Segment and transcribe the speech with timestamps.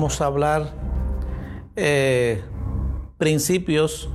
[0.00, 0.72] Vamos a hablar
[1.76, 2.42] eh,
[3.18, 4.08] principios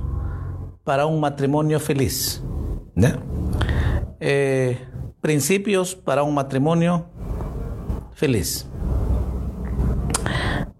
[0.82, 2.42] para un matrimonio feliz.
[4.18, 4.84] Eh,
[5.20, 7.06] principios para un matrimonio
[8.14, 8.66] feliz.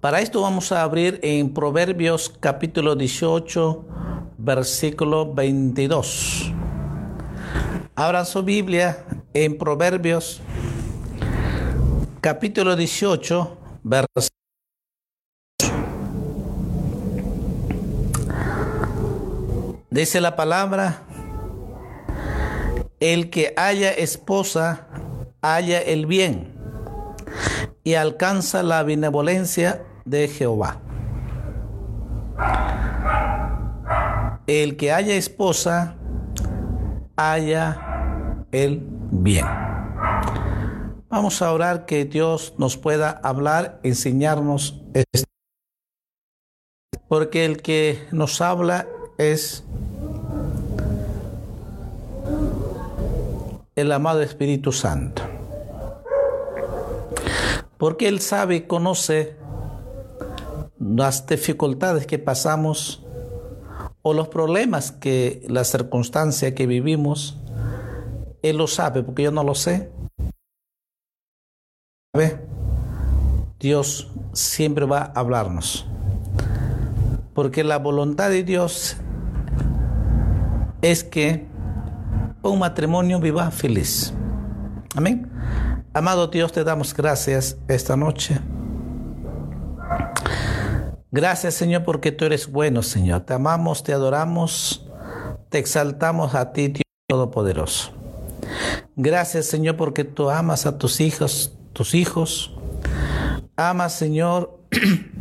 [0.00, 3.84] Para esto vamos a abrir en Proverbios capítulo 18,
[4.38, 6.52] versículo 22.
[7.94, 10.40] Abran su Biblia en Proverbios
[12.20, 14.35] capítulo 18, versículo
[19.96, 21.04] Dice la palabra,
[23.00, 24.88] el que haya esposa,
[25.40, 26.54] haya el bien
[27.82, 30.82] y alcanza la benevolencia de Jehová.
[34.46, 35.96] El que haya esposa,
[37.16, 39.46] haya el bien.
[41.08, 45.26] Vamos a orar que Dios nos pueda hablar, enseñarnos esto.
[47.08, 49.64] Porque el que nos habla es
[53.74, 55.22] el amado Espíritu Santo.
[57.78, 59.36] Porque Él sabe y conoce
[60.78, 63.04] las dificultades que pasamos
[64.02, 67.38] o los problemas que la circunstancia que vivimos,
[68.42, 69.90] Él lo sabe porque yo no lo sé.
[73.58, 75.86] Dios siempre va a hablarnos.
[77.34, 78.96] Porque la voluntad de Dios
[80.90, 81.44] es que
[82.42, 84.14] un matrimonio viva feliz.
[84.94, 85.30] Amén.
[85.92, 88.38] Amado Dios, te damos gracias esta noche.
[91.10, 93.22] Gracias Señor porque tú eres bueno Señor.
[93.22, 94.86] Te amamos, te adoramos,
[95.48, 97.92] te exaltamos a ti Dios Todopoderoso.
[98.94, 102.54] Gracias Señor porque tú amas a tus hijos, tus hijos.
[103.56, 104.60] Amas Señor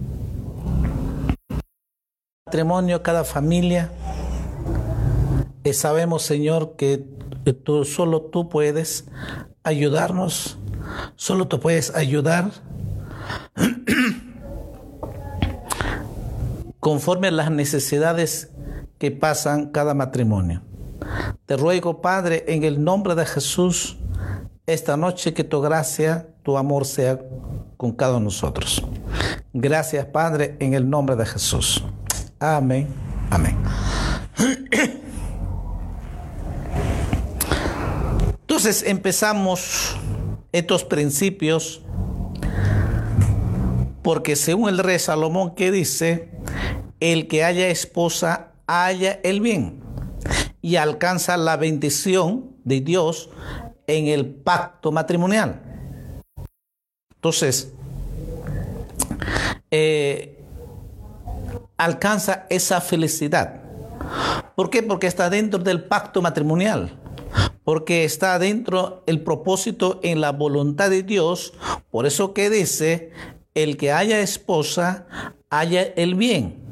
[2.46, 3.90] matrimonio, cada familia.
[5.74, 6.98] Sabemos Señor que
[7.54, 9.06] tú, solo tú puedes
[9.64, 10.58] ayudarnos,
[11.16, 12.52] solo tú puedes ayudar
[16.80, 18.52] conforme a las necesidades
[19.00, 20.62] que pasan cada matrimonio.
[21.46, 23.98] Te ruego, Padre, en el nombre de Jesús,
[24.66, 27.20] esta noche que tu gracia, tu amor sea
[27.78, 28.84] con cada uno de nosotros.
[29.54, 31.84] Gracias, Padre, en el nombre de Jesús.
[32.40, 32.88] Amén.
[33.30, 33.58] Amén.
[38.56, 39.98] Entonces empezamos
[40.54, 41.82] estos principios
[44.02, 46.32] porque según el rey Salomón que dice,
[47.02, 49.82] el que haya esposa haya el bien
[50.62, 53.30] y alcanza la bendición de Dios
[53.88, 55.62] en el pacto matrimonial.
[57.16, 57.74] Entonces,
[59.70, 60.42] eh,
[61.76, 63.60] alcanza esa felicidad.
[64.56, 64.82] ¿Por qué?
[64.82, 67.02] Porque está dentro del pacto matrimonial
[67.64, 71.54] porque está dentro el propósito en la voluntad de Dios.
[71.92, 73.12] Por eso que dice,
[73.54, 75.08] el que haya esposa,
[75.50, 76.64] haya el bien.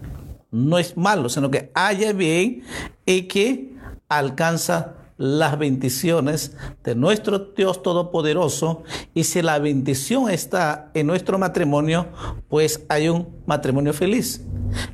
[0.51, 2.63] No es malo, sino que haya bien
[3.05, 3.73] y que
[4.07, 8.83] alcanza las bendiciones de nuestro Dios Todopoderoso.
[9.13, 12.07] Y si la bendición está en nuestro matrimonio,
[12.49, 14.45] pues hay un matrimonio feliz.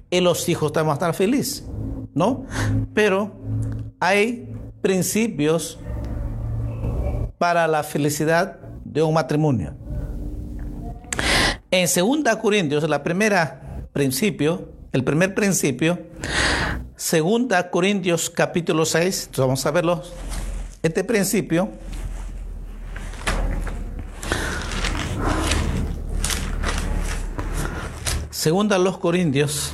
[0.09, 1.65] Y los hijos también van a estar felices,
[2.13, 2.45] ¿no?
[2.93, 3.31] Pero
[3.99, 5.79] hay principios
[7.37, 9.73] para la felicidad de un matrimonio.
[11.71, 15.99] En 2 Corintios, la primera principio, el primer principio,
[16.97, 20.03] 2 Corintios capítulo 6, vamos a verlo,
[20.81, 21.69] este principio.
[28.31, 29.73] Segunda los Corintios,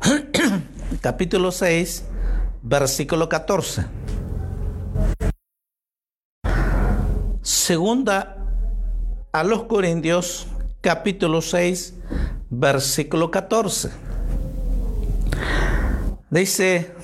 [1.02, 2.04] capítulo 6,
[2.62, 4.05] versículo 14.
[7.66, 8.36] Segunda
[9.32, 10.46] a los Corintios,
[10.80, 11.94] capítulo 6,
[12.48, 13.90] versículo 14.
[16.30, 16.94] Dice,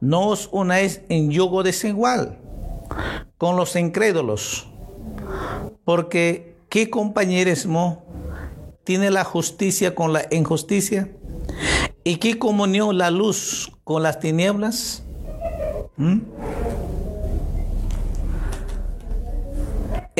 [0.00, 2.38] no os unáis en yugo desigual
[3.36, 4.66] con los incrédulos,
[5.84, 8.02] porque ¿qué compañerismo
[8.84, 11.10] tiene la justicia con la injusticia?
[12.02, 15.02] ¿Y qué comunión la luz con las tinieblas?
[15.98, 16.20] ¿Mm?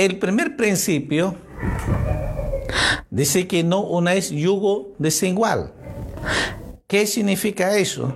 [0.00, 1.34] El primer principio
[3.10, 5.74] dice que no unáis yugo desigual.
[6.86, 8.10] ¿Qué significa eso?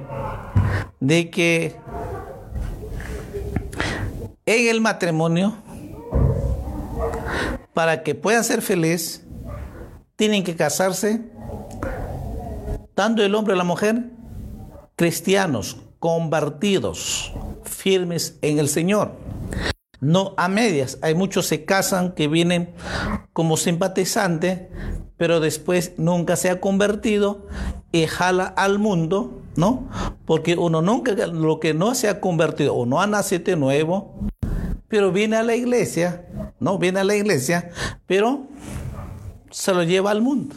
[0.99, 1.77] De que
[4.47, 5.59] en el matrimonio,
[7.75, 9.23] para que puedan ser felices,
[10.17, 11.21] tienen que casarse
[12.95, 14.07] tanto el hombre y la mujer
[14.97, 19.24] cristianos, convertidos, firmes en el Señor.
[20.05, 20.99] No a medias.
[21.01, 22.75] Hay muchos se casan que vienen
[23.33, 24.61] como simpatizantes,
[25.17, 27.47] pero después nunca se ha convertido
[27.91, 29.89] y jala al mundo, ¿no?
[30.27, 34.15] Porque uno nunca, lo que no se ha convertido o no ha nacido de nuevo,
[34.89, 36.27] pero viene a la iglesia,
[36.61, 36.77] ¿no?
[36.77, 37.71] Viene a la iglesia,
[38.05, 38.43] pero
[39.51, 40.55] se lo lleva al mundo.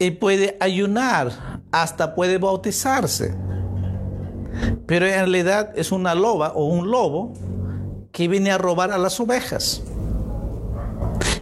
[0.00, 3.36] Y puede ayunar, hasta puede bautizarse.
[4.86, 7.32] Pero en realidad es una loba o un lobo
[8.12, 9.82] que viene a robar a las ovejas.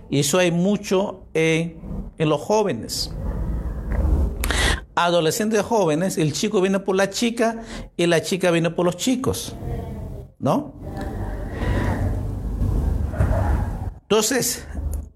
[0.09, 1.81] Y eso hay mucho en,
[2.19, 3.15] en los jóvenes.
[4.95, 7.63] Adolescentes jóvenes, el chico viene por la chica
[7.97, 9.55] y la chica viene por los chicos.
[10.39, 10.75] ¿No?
[14.13, 14.67] Entonces,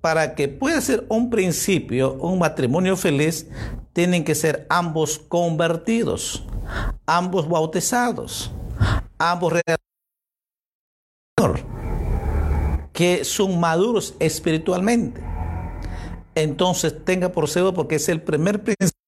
[0.00, 3.48] para que pueda ser un principio, un matrimonio feliz,
[3.92, 6.44] tienen que ser ambos convertidos,
[7.06, 8.52] ambos bautizados,
[9.18, 9.54] ambos
[12.92, 15.22] que son maduros espiritualmente.
[16.34, 18.98] Entonces tenga por seguro porque es el primer principio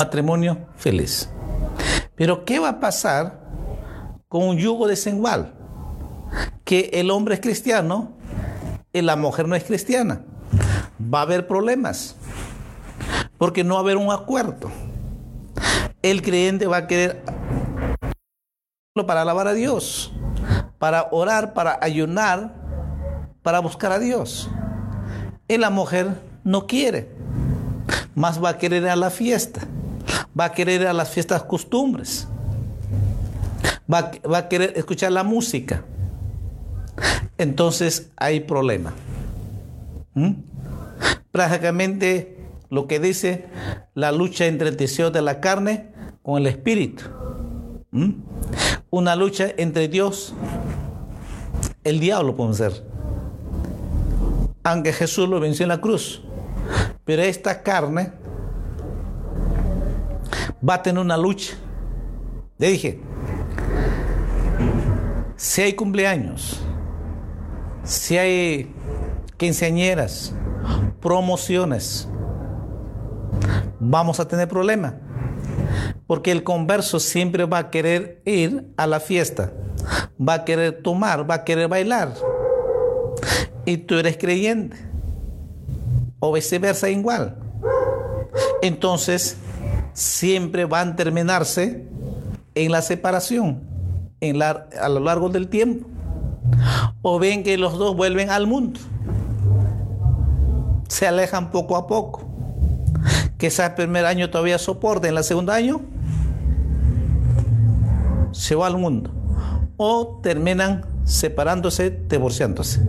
[0.00, 1.28] matrimonio feliz.
[2.14, 3.40] Pero ¿qué va a pasar
[4.28, 5.54] con un yugo desigual?
[6.64, 8.15] Que el hombre es cristiano
[8.96, 10.22] y la mujer no es cristiana.
[10.98, 12.16] Va a haber problemas
[13.36, 14.70] porque no va a haber un acuerdo.
[16.00, 17.22] El creyente va a querer
[19.06, 20.14] para alabar a Dios,
[20.78, 22.54] para orar, para ayunar,
[23.42, 24.48] para buscar a Dios.
[25.46, 27.10] Y la mujer no quiere,
[28.14, 29.60] más va a querer ir a la fiesta,
[30.38, 32.28] va a querer ir a las fiestas costumbres,
[33.92, 35.84] va, va a querer escuchar la música.
[37.38, 38.94] Entonces hay problema.
[40.14, 40.32] ¿Mm?
[41.30, 42.38] Prácticamente
[42.70, 43.46] lo que dice
[43.94, 45.90] la lucha entre el deseo de la carne
[46.22, 47.04] con el espíritu.
[47.90, 48.12] ¿Mm?
[48.90, 50.34] Una lucha entre Dios,
[51.84, 52.84] el diablo, podemos ser.
[54.64, 56.22] Aunque Jesús lo venció en la cruz.
[57.04, 58.12] Pero esta carne
[60.68, 61.54] va a tener una lucha.
[62.58, 63.00] Le dije,
[65.36, 66.60] si hay cumpleaños,
[67.86, 68.74] si hay
[69.36, 70.34] quinceañeras,
[71.00, 72.08] promociones,
[73.80, 74.94] vamos a tener problemas.
[76.06, 79.52] Porque el converso siempre va a querer ir a la fiesta,
[80.20, 82.14] va a querer tomar, va a querer bailar.
[83.64, 84.76] Y tú eres creyente.
[86.20, 87.36] O viceversa igual.
[88.62, 89.36] Entonces,
[89.92, 91.86] siempre van a terminarse
[92.54, 93.62] en la separación
[94.20, 95.88] en la, a lo largo del tiempo.
[97.08, 98.80] O ven que los dos vuelven al mundo.
[100.88, 102.26] Se alejan poco a poco
[103.36, 105.80] quizás el primer año todavía soporte, en el segundo año
[108.32, 109.10] se va al mundo.
[109.76, 112.80] O terminan separándose, divorciándose.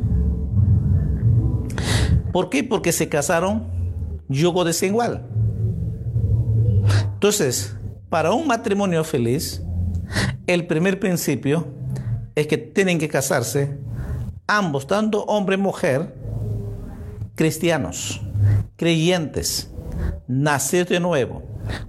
[2.31, 2.63] ¿Por qué?
[2.63, 3.67] Porque se casaron
[4.29, 5.25] yugo desigual.
[7.13, 7.75] Entonces,
[8.09, 9.62] para un matrimonio feliz,
[10.45, 11.67] el primer principio
[12.36, 13.77] es que tienen que casarse
[14.47, 16.15] ambos, tanto hombre y mujer,
[17.35, 18.21] cristianos,
[18.75, 19.71] creyentes,
[20.27, 21.43] nacidos de nuevo,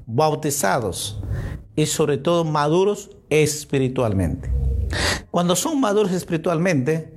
[0.06, 1.22] bautizados
[1.76, 4.50] y sobre todo maduros espiritualmente.
[5.30, 7.12] Cuando son maduros espiritualmente,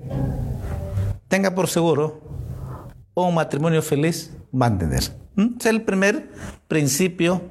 [1.27, 2.21] tenga por seguro
[3.13, 5.01] un matrimonio feliz va a tener.
[5.36, 5.57] ¿Mm?
[5.60, 6.29] Es el primer
[6.67, 7.41] principio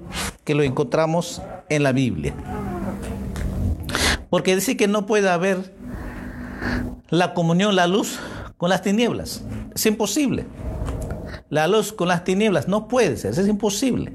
[0.44, 2.34] que lo encontramos en la Biblia.
[4.28, 5.74] Porque dice que no puede haber
[7.08, 8.18] la comunión, la luz
[8.56, 9.42] con las tinieblas.
[9.74, 10.46] Es imposible
[11.50, 12.68] la luz con las tinieblas.
[12.68, 14.12] No puede ser, es imposible.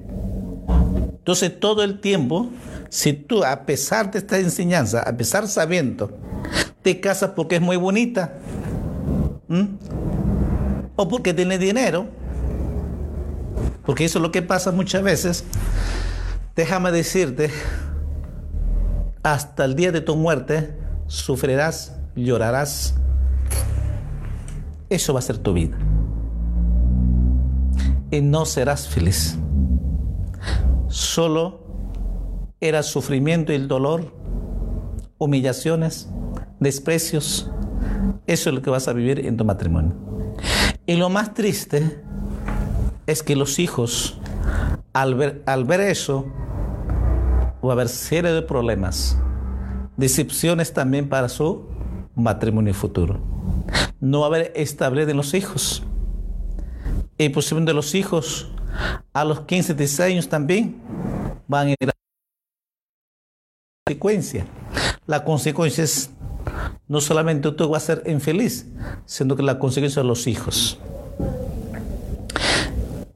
[1.17, 2.49] Entonces todo el tiempo,
[2.89, 6.17] si tú a pesar de esta enseñanza, a pesar sabiendo,
[6.81, 8.33] te casas porque es muy bonita,
[10.95, 12.07] o porque tiene dinero,
[13.85, 15.43] porque eso es lo que pasa muchas veces,
[16.55, 17.51] déjame decirte,
[19.23, 20.75] hasta el día de tu muerte
[21.07, 22.95] sufrirás, llorarás.
[24.89, 25.77] Eso va a ser tu vida
[28.11, 29.37] y no serás feliz.
[30.87, 31.59] Solo
[32.59, 34.13] era sufrimiento y el dolor,
[35.17, 36.09] humillaciones,
[36.59, 37.51] desprecios.
[38.27, 39.93] Eso es lo que vas a vivir en tu matrimonio.
[40.85, 42.01] Y lo más triste
[43.07, 44.19] es que los hijos,
[44.93, 46.25] al ver, al ver eso,
[47.63, 49.17] va a haber serie de problemas,
[49.97, 51.74] decepciones también para su
[52.15, 53.19] matrimonio futuro.
[53.99, 55.83] No va a haber estabilidad en los hijos
[57.17, 58.51] y posiblemente los hijos
[59.13, 60.75] a los 15, 16 años también
[61.47, 61.93] van a ir a la
[63.85, 64.45] consecuencia.
[65.07, 66.09] La consecuencia es
[66.87, 68.67] no solamente tú vas a ser infeliz,
[69.05, 70.79] sino que la consecuencia de los hijos.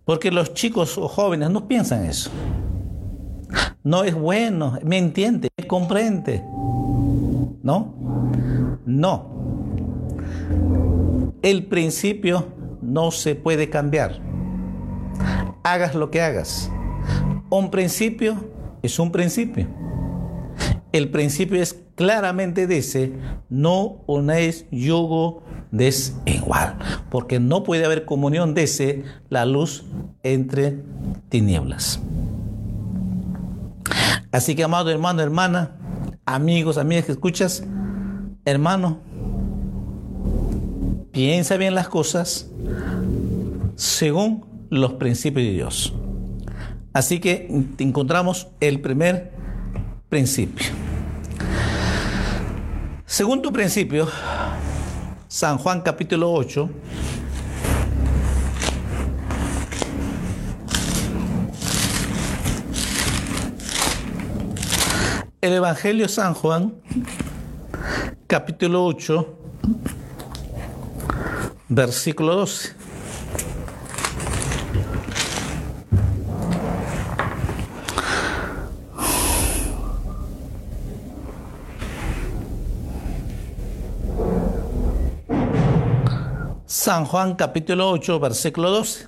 [0.05, 2.31] Porque los chicos o jóvenes no piensan eso.
[3.83, 6.43] No es bueno, me entiende, me comprende.
[7.61, 7.93] ¿No?
[8.89, 9.29] No.
[11.43, 12.47] El principio
[12.81, 14.19] no se puede cambiar.
[15.63, 16.71] Hagas lo que hagas.
[17.51, 18.35] Un principio
[18.81, 19.67] es un principio.
[20.91, 23.13] El principio es claramente dice,
[23.47, 26.79] no unéis yugo desigual,
[27.11, 29.85] porque no puede haber comunión, dice la luz
[30.23, 30.81] entre
[31.29, 32.01] tinieblas.
[34.31, 35.75] Así que, amado hermano, hermana,
[36.25, 37.63] amigos, amigas que escuchas,
[38.49, 38.99] hermano,
[41.11, 42.49] piensa bien las cosas
[43.75, 45.93] según los principios de Dios.
[46.93, 49.31] Así que encontramos el primer
[50.09, 50.67] principio.
[53.05, 54.07] Segundo principio,
[55.27, 56.69] San Juan capítulo 8.
[65.41, 66.73] El Evangelio San Juan,
[68.29, 69.27] capítulo 8,
[71.67, 72.75] versículo 12.
[86.67, 89.07] San Juan capítulo 8, versículo 12.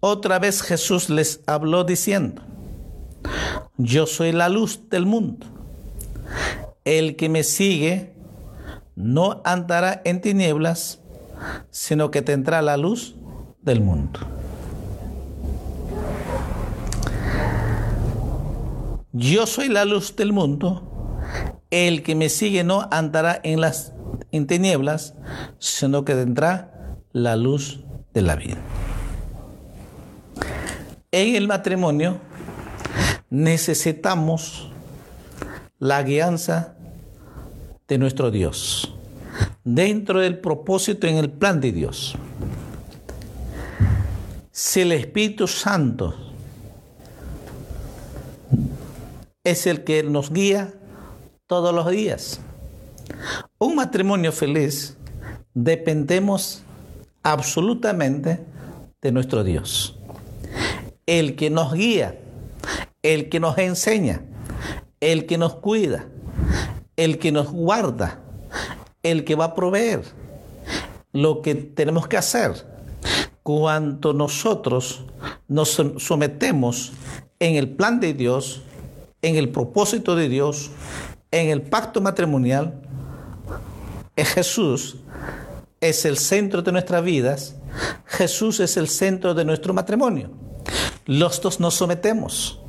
[0.00, 2.42] Otra vez Jesús les habló diciendo,
[3.78, 5.46] yo soy la luz del mundo.
[6.86, 8.14] El que me sigue
[8.94, 11.00] no andará en tinieblas,
[11.70, 13.16] sino que tendrá la luz
[13.60, 14.20] del mundo.
[19.12, 21.18] Yo soy la luz del mundo.
[21.70, 23.92] El que me sigue no andará en las
[24.30, 25.14] tinieblas,
[25.58, 28.58] sino que tendrá la luz de la vida.
[31.10, 32.20] En el matrimonio
[33.28, 34.70] necesitamos
[35.78, 36.75] la guianza
[37.88, 38.92] de nuestro Dios,
[39.64, 42.16] dentro del propósito en el plan de Dios.
[44.50, 46.14] Si el Espíritu Santo
[49.44, 50.72] es el que nos guía
[51.46, 52.40] todos los días,
[53.58, 54.96] un matrimonio feliz
[55.54, 56.62] dependemos
[57.22, 58.40] absolutamente
[59.00, 59.98] de nuestro Dios.
[61.06, 62.18] El que nos guía,
[63.02, 64.22] el que nos enseña,
[65.00, 66.06] el que nos cuida,
[66.96, 68.20] el que nos guarda,
[69.02, 70.02] el que va a proveer
[71.12, 72.66] lo que tenemos que hacer.
[73.42, 75.04] Cuando nosotros
[75.48, 76.92] nos sometemos
[77.38, 78.62] en el plan de Dios,
[79.22, 80.70] en el propósito de Dios,
[81.30, 82.82] en el pacto matrimonial,
[84.16, 84.96] Jesús
[85.80, 87.56] es el centro de nuestras vidas,
[88.06, 90.30] Jesús es el centro de nuestro matrimonio.
[91.04, 92.60] Los dos nos sometemos,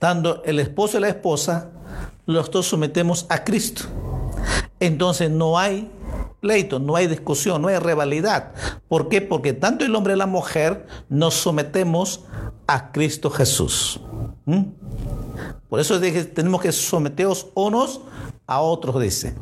[0.00, 1.70] dando el esposo y la esposa,
[2.26, 3.84] los dos sometemos a Cristo.
[4.80, 5.90] Entonces no hay
[6.40, 8.52] pleito, no hay discusión, no hay rivalidad.
[8.88, 9.20] ¿Por qué?
[9.22, 12.24] Porque tanto el hombre y la mujer nos sometemos
[12.66, 14.00] a Cristo Jesús.
[14.44, 14.62] ¿Mm?
[15.68, 18.00] Por eso tenemos que someteros unos
[18.46, 19.34] a otros, dice.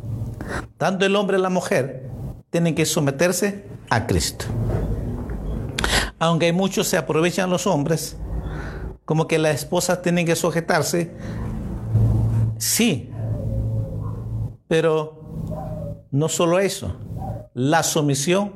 [0.77, 2.09] Tanto el hombre y la mujer
[2.51, 4.45] tienen que someterse a Cristo.
[6.19, 8.17] Aunque muchos se aprovechan los hombres,
[9.11, 11.11] como que las esposas tienen que sujetarse,
[12.59, 13.11] sí,
[14.69, 16.95] pero no solo eso,
[17.53, 18.53] la sumisión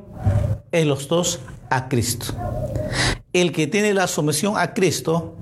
[0.71, 2.27] es los dos a Cristo.
[3.33, 5.35] El que tiene la sumisión a Cristo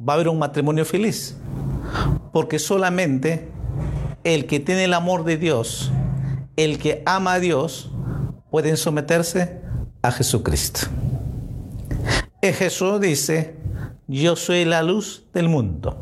[0.00, 1.36] va a haber un matrimonio feliz,
[2.32, 3.50] porque solamente
[4.24, 5.92] el que tiene el amor de Dios,
[6.56, 7.90] el que ama a Dios,
[8.50, 9.60] pueden someterse
[10.00, 10.88] a Jesucristo.
[12.40, 13.57] Y Jesús dice,
[14.08, 15.96] yo soy la luz del mundo.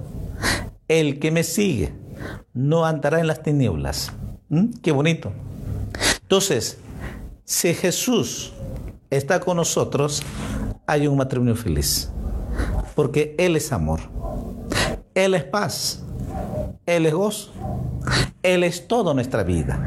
[0.88, 1.92] El que me sigue
[2.54, 4.12] no andará en las tinieblas.
[4.48, 4.74] ¿Mm?
[4.80, 5.32] Qué bonito.
[6.22, 6.78] Entonces,
[7.44, 8.52] si Jesús
[9.10, 10.22] está con nosotros,
[10.86, 12.10] hay un matrimonio feliz.
[12.94, 14.00] Porque Él es amor.
[15.14, 16.04] Él es paz.
[16.86, 17.52] Él es gozo.
[18.42, 19.80] Él es toda nuestra vida.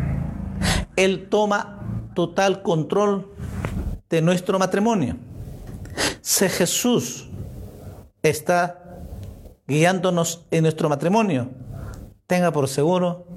[0.98, 3.32] Él toma total control
[4.10, 5.16] de nuestro matrimonio.
[6.20, 7.29] Si Jesús
[8.24, 8.84] está
[9.68, 11.50] guiándonos en nuestro matrimonio,
[12.28, 13.28] tenga por seguro,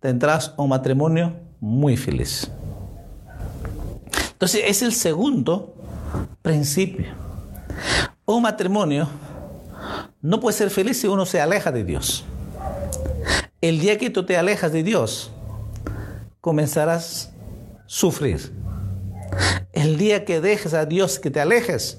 [0.00, 2.50] tendrás un matrimonio muy feliz.
[4.32, 5.74] Entonces es el segundo
[6.42, 7.06] principio.
[8.24, 9.08] Un matrimonio
[10.20, 12.24] no puede ser feliz si uno se aleja de Dios.
[13.60, 15.32] El día que tú te alejas de Dios,
[16.40, 18.52] comenzarás a sufrir.
[19.72, 21.98] El día que dejes a Dios, que te alejes,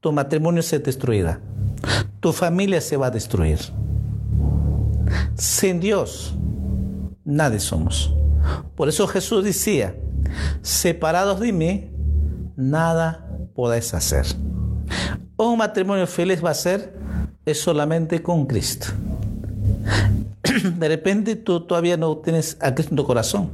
[0.00, 1.40] tu matrimonio se destruirá.
[2.20, 3.58] Tu familia se va a destruir.
[5.34, 6.34] Sin Dios,
[7.24, 8.14] nadie somos.
[8.74, 9.94] Por eso Jesús decía,
[10.62, 11.90] separados de mí,
[12.56, 14.26] nada podéis hacer.
[15.36, 16.96] Un matrimonio feliz va a ser
[17.44, 18.88] es solamente con Cristo.
[20.76, 23.50] De repente tú todavía no tienes a Cristo en tu corazón.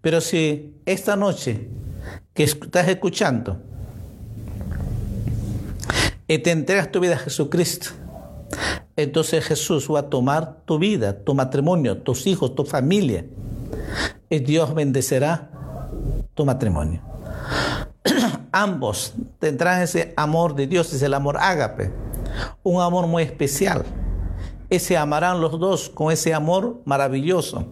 [0.00, 1.68] Pero si esta noche
[2.32, 3.60] que estás escuchando
[6.30, 7.88] y te entregas tu vida a Jesucristo,
[8.94, 13.26] entonces Jesús va a tomar tu vida, tu matrimonio, tus hijos, tu familia,
[14.28, 15.50] y Dios bendecerá
[16.34, 17.02] tu matrimonio.
[18.52, 21.92] Ambos tendrán ese amor de Dios, es el amor ágape,
[22.62, 23.84] un amor muy especial.
[24.70, 27.66] Y se amarán los dos con ese amor maravilloso.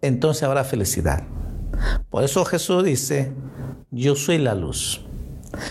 [0.00, 1.24] Entonces habrá felicidad.
[2.10, 3.32] Por eso Jesús dice,
[3.90, 5.04] yo soy la luz.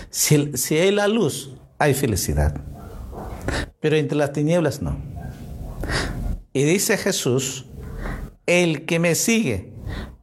[0.09, 2.55] Si, si hay la luz, hay felicidad.
[3.79, 4.97] Pero entre las tinieblas no.
[6.53, 7.65] Y dice Jesús,
[8.45, 9.73] el que me sigue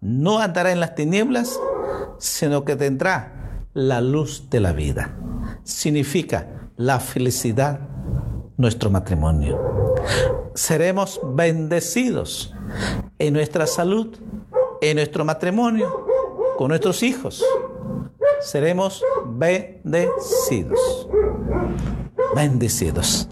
[0.01, 1.59] no andará en las tinieblas,
[2.19, 5.17] sino que tendrá la luz de la vida.
[5.65, 7.81] Significa la felicidad,
[8.57, 9.95] nuestro matrimonio.
[10.55, 12.55] Seremos bendecidos
[13.19, 14.17] en nuestra salud,
[14.81, 16.07] en nuestro matrimonio,
[16.59, 17.45] con nuestros hijos.
[18.41, 21.09] Seremos bendecidos.
[22.35, 23.29] Bendecidos.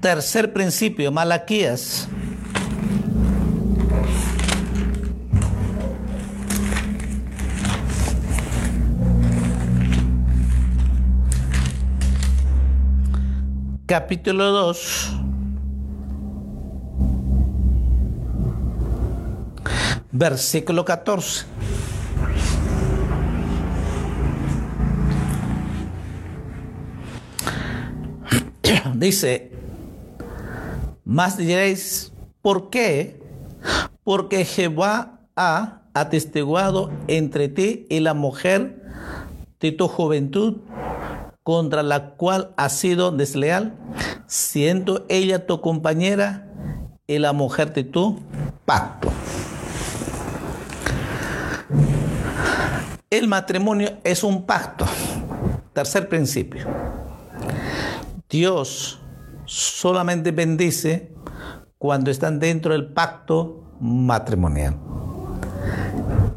[0.00, 2.08] Tercer principio, Malaquías.
[13.86, 15.19] Capítulo 2.
[20.12, 21.46] Versículo 14.
[28.94, 29.52] Dice,
[31.04, 33.20] más diréis, ¿por qué?
[34.02, 38.82] Porque Jehová ha atestiguado entre ti y la mujer
[39.60, 40.58] de tu juventud,
[41.42, 43.74] contra la cual has sido desleal,
[44.26, 46.46] siendo ella tu compañera
[47.06, 48.20] y la mujer de tu
[48.64, 49.10] pacto.
[53.12, 54.84] El matrimonio es un pacto.
[55.72, 56.64] Tercer principio.
[58.28, 59.00] Dios
[59.46, 61.12] solamente bendice
[61.76, 64.76] cuando están dentro del pacto matrimonial.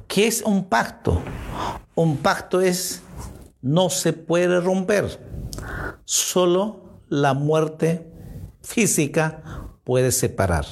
[0.08, 1.22] ¿Qué es un pacto?
[1.94, 3.04] Un pacto es
[3.62, 5.20] no se puede romper.
[6.06, 8.12] Solo la muerte
[8.64, 10.66] física puede separar.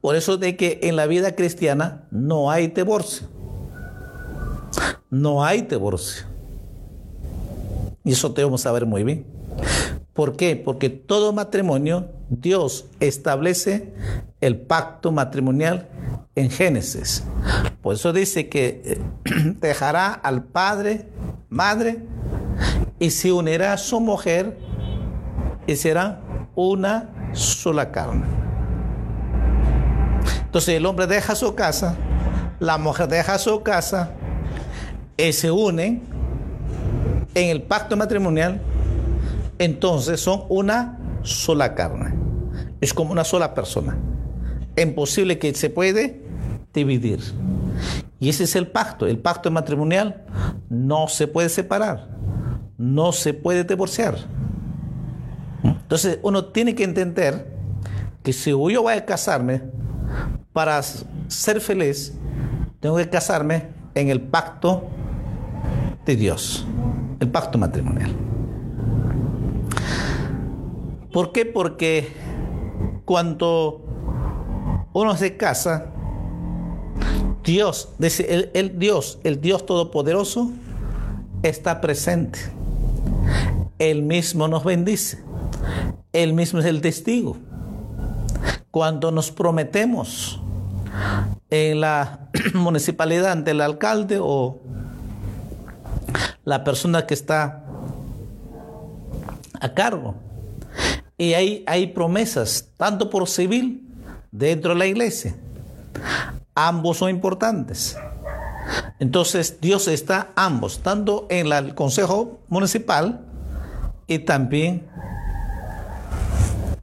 [0.00, 3.37] Por eso de que en la vida cristiana no hay divorcio.
[5.10, 6.26] No hay divorcio.
[8.04, 9.26] Y eso debemos saber muy bien.
[10.12, 10.56] ¿Por qué?
[10.56, 13.92] Porque todo matrimonio, Dios establece
[14.40, 15.88] el pacto matrimonial
[16.34, 17.22] en Génesis.
[17.80, 19.00] Por eso dice que eh,
[19.60, 21.08] dejará al padre,
[21.48, 22.02] madre,
[22.98, 24.58] y se unirá a su mujer
[25.66, 26.20] y será
[26.54, 28.26] una sola carne.
[30.44, 31.94] Entonces el hombre deja su casa,
[32.58, 34.10] la mujer deja su casa
[35.18, 36.02] y se unen
[37.34, 38.62] en el pacto matrimonial
[39.58, 42.14] entonces son una sola carne.
[42.80, 43.98] Es como una sola persona.
[44.76, 46.22] Imposible que se puede
[46.72, 47.20] dividir.
[48.20, 49.06] Y ese es el pacto.
[49.06, 50.24] El pacto matrimonial
[50.68, 52.08] no se puede separar.
[52.76, 54.16] No se puede divorciar.
[55.64, 57.56] Entonces uno tiene que entender
[58.22, 59.62] que si yo voy a casarme
[60.52, 62.16] para ser feliz,
[62.78, 64.84] tengo que casarme en el pacto
[66.06, 66.64] de Dios,
[67.18, 68.12] el pacto matrimonial.
[71.12, 71.44] ¿Por qué?
[71.44, 72.12] Porque
[73.04, 73.84] cuando
[74.92, 75.86] uno se casa,
[77.42, 80.52] Dios, el, el Dios, el Dios Todopoderoso,
[81.42, 82.38] está presente.
[83.78, 85.24] Él mismo nos bendice.
[86.12, 87.36] Él mismo es el testigo.
[88.70, 90.40] Cuando nos prometemos
[91.50, 94.60] en la municipalidad ante el alcalde o
[96.44, 97.64] la persona que está
[99.60, 100.14] a cargo,
[101.16, 103.88] y hay, hay promesas, tanto por civil
[104.30, 105.34] dentro de la iglesia.
[106.54, 107.96] Ambos son importantes.
[109.00, 113.20] Entonces Dios está ambos, tanto en el Consejo Municipal
[114.06, 114.86] y también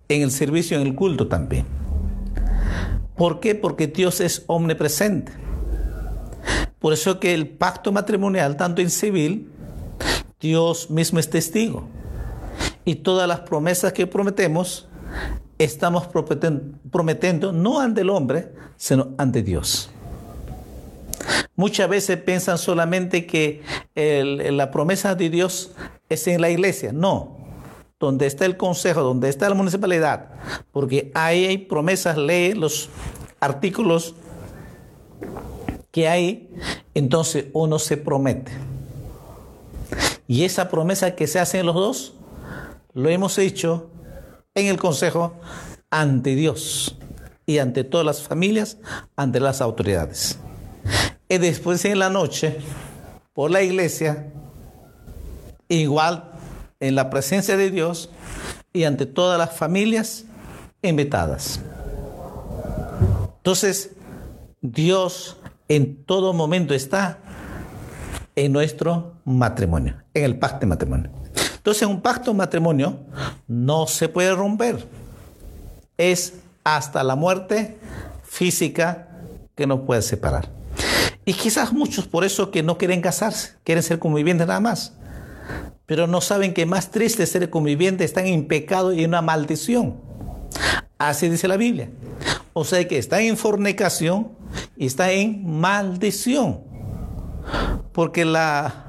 [0.08, 1.66] en el servicio, en el culto también.
[3.18, 3.56] ¿Por qué?
[3.56, 5.32] Porque Dios es omnipresente.
[6.80, 9.52] Por eso que el pacto matrimonial, tanto en civil,
[10.40, 11.88] Dios mismo es testigo.
[12.84, 14.88] Y todas las promesas que prometemos,
[15.58, 16.08] estamos
[16.92, 19.90] prometiendo no ante el hombre, sino ante Dios.
[21.56, 23.64] Muchas veces piensan solamente que
[23.96, 25.72] la promesa de Dios
[26.10, 26.92] es en la iglesia.
[26.92, 27.45] No,
[28.06, 30.30] donde está el consejo, donde está la municipalidad,
[30.72, 32.90] porque ahí hay promesas, lee los
[33.40, 34.14] artículos
[35.90, 36.50] que hay,
[36.94, 38.52] entonces uno se promete.
[40.28, 42.14] Y esa promesa que se hace en los dos,
[42.94, 43.90] lo hemos hecho
[44.54, 45.34] en el consejo
[45.90, 46.98] ante Dios
[47.48, 48.78] y ante todas las familias,
[49.16, 50.38] ante las autoridades.
[51.28, 52.58] Y después en la noche,
[53.34, 54.32] por la iglesia,
[55.68, 56.35] igual
[56.80, 58.10] en la presencia de Dios
[58.74, 60.26] y ante todas las familias
[60.82, 61.60] invitadas.
[63.38, 63.92] Entonces,
[64.62, 67.20] Dios en todo momento está
[68.36, 71.12] en nuestro matrimonio, en el pacto de matrimonio.
[71.56, 73.00] Entonces, un pacto de matrimonio
[73.48, 74.86] no se puede romper.
[75.98, 76.34] Es
[76.64, 77.78] hasta la muerte
[78.24, 79.08] física
[79.56, 80.50] que nos puede separar.
[81.24, 84.94] Y quizás muchos por eso que no quieren casarse, quieren ser convivientes nada más.
[85.86, 90.02] Pero no saben que más triste ser conviviente están en pecado y en una maldición.
[90.98, 91.90] Así dice la Biblia.
[92.54, 94.32] O sea que está en fornicación
[94.78, 96.62] y está en maldición.
[97.92, 98.86] Porque la,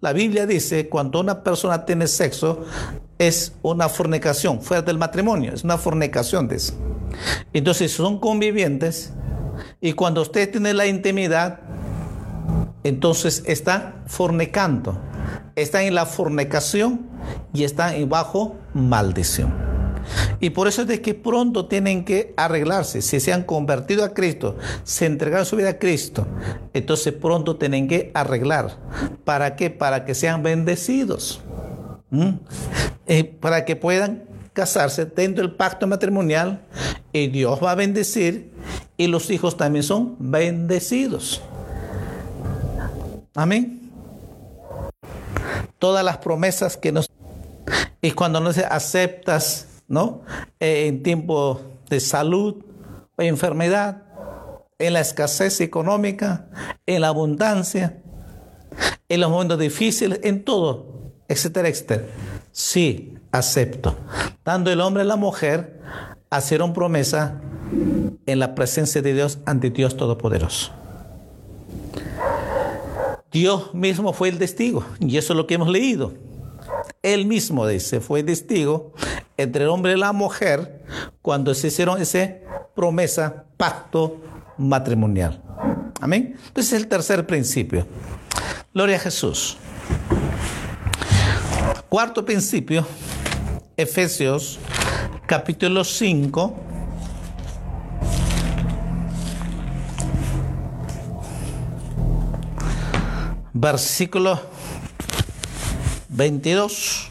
[0.00, 2.64] la Biblia dice, cuando una persona tiene sexo,
[3.18, 6.72] es una fornicación, fuera del matrimonio, es una fornicación eso.
[7.52, 9.12] Entonces son convivientes
[9.80, 11.60] y cuando usted tiene la intimidad,
[12.82, 14.98] entonces está fornicando,
[15.56, 17.06] está en la fornicación
[17.52, 19.70] y está bajo maldición.
[20.40, 23.02] Y por eso es de que pronto tienen que arreglarse.
[23.02, 26.26] Si se han convertido a Cristo, se entregaron su vida a Cristo,
[26.72, 28.76] entonces pronto tienen que arreglar.
[29.24, 29.70] ¿Para qué?
[29.70, 31.40] Para que sean bendecidos.
[32.10, 32.30] ¿Mm?
[33.06, 36.62] Eh, para que puedan casarse dentro del pacto matrimonial
[37.12, 38.52] y Dios va a bendecir
[38.96, 41.40] y los hijos también son bendecidos.
[43.34, 43.79] Amén.
[45.80, 47.10] Todas las promesas que nos...
[48.00, 50.22] Y cuando no se aceptas, ¿no?
[50.60, 52.64] Eh, en tiempo de salud
[53.16, 54.04] o enfermedad,
[54.78, 56.46] en la escasez económica,
[56.86, 58.00] en la abundancia,
[59.08, 62.04] en los momentos difíciles, en todo, etcétera, etcétera.
[62.52, 63.96] Sí, acepto.
[64.44, 65.80] Dando el hombre a la mujer,
[66.30, 67.40] hacer una promesa
[68.26, 70.79] en la presencia de Dios ante Dios Todopoderoso.
[73.30, 76.14] Dios mismo fue el testigo, y eso es lo que hemos leído.
[77.02, 78.92] Él mismo dice, fue testigo
[79.36, 80.84] entre el hombre y la mujer
[81.22, 82.28] cuando se hicieron esa
[82.74, 84.20] promesa, pacto
[84.58, 85.42] matrimonial.
[86.00, 86.36] Amén.
[86.48, 87.86] Entonces es el tercer principio.
[88.74, 89.56] Gloria a Jesús.
[91.88, 92.86] Cuarto principio,
[93.76, 94.58] Efesios
[95.26, 96.69] capítulo 5
[103.60, 104.40] versículo
[106.08, 107.10] 22.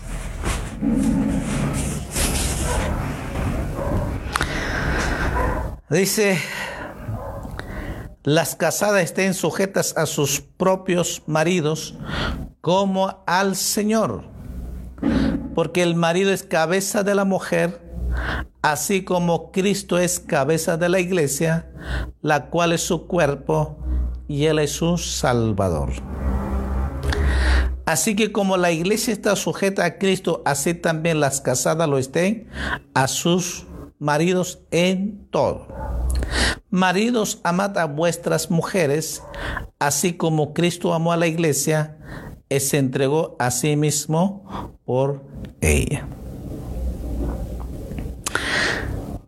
[5.92, 6.40] Dice,
[8.24, 11.96] las casadas estén sujetas a sus propios maridos
[12.62, 14.24] como al Señor,
[15.54, 17.80] porque el marido es cabeza de la mujer,
[18.64, 21.72] así como Cristo es cabeza de la iglesia,
[22.24, 23.78] la cual es su cuerpo
[24.28, 25.92] y Él es su Salvador.
[27.90, 32.48] Así que como la iglesia está sujeta a Cristo, así también las casadas lo estén
[32.94, 33.66] a sus
[33.98, 35.66] maridos en todo.
[36.70, 39.24] Maridos, amad a vuestras mujeres,
[39.80, 41.98] así como Cristo amó a la iglesia
[42.48, 45.24] y se entregó a sí mismo por
[45.60, 46.06] ella.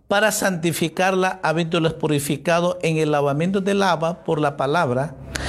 [0.08, 5.16] Para santificarla, habiéndolos purificado en el lavamiento del agua por la palabra,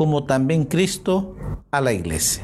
[0.00, 1.36] como también Cristo
[1.70, 2.42] a la iglesia.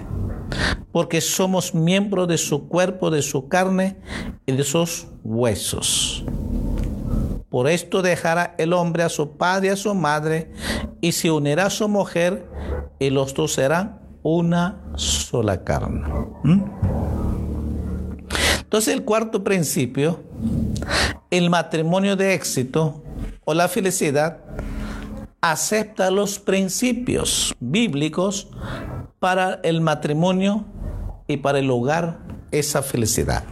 [0.93, 3.97] Porque somos miembros de su cuerpo, de su carne
[4.45, 6.23] y de sus huesos.
[7.49, 10.53] Por esto dejará el hombre a su padre y a su madre,
[11.01, 12.47] y se unirá a su mujer,
[12.99, 16.07] y los dos serán una sola carne.
[16.43, 16.63] ¿Mm?
[18.65, 20.21] Entonces el cuarto principio,
[21.31, 23.03] el matrimonio de éxito
[23.47, 24.41] o la felicidad,
[25.51, 28.49] acepta los principios bíblicos
[29.19, 30.65] para el matrimonio
[31.27, 32.19] y para el hogar
[32.51, 33.45] esa felicidad.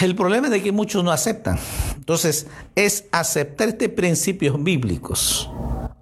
[0.00, 1.58] El problema es de que muchos no aceptan.
[1.96, 5.50] Entonces, es aceptar estos principios bíblicos.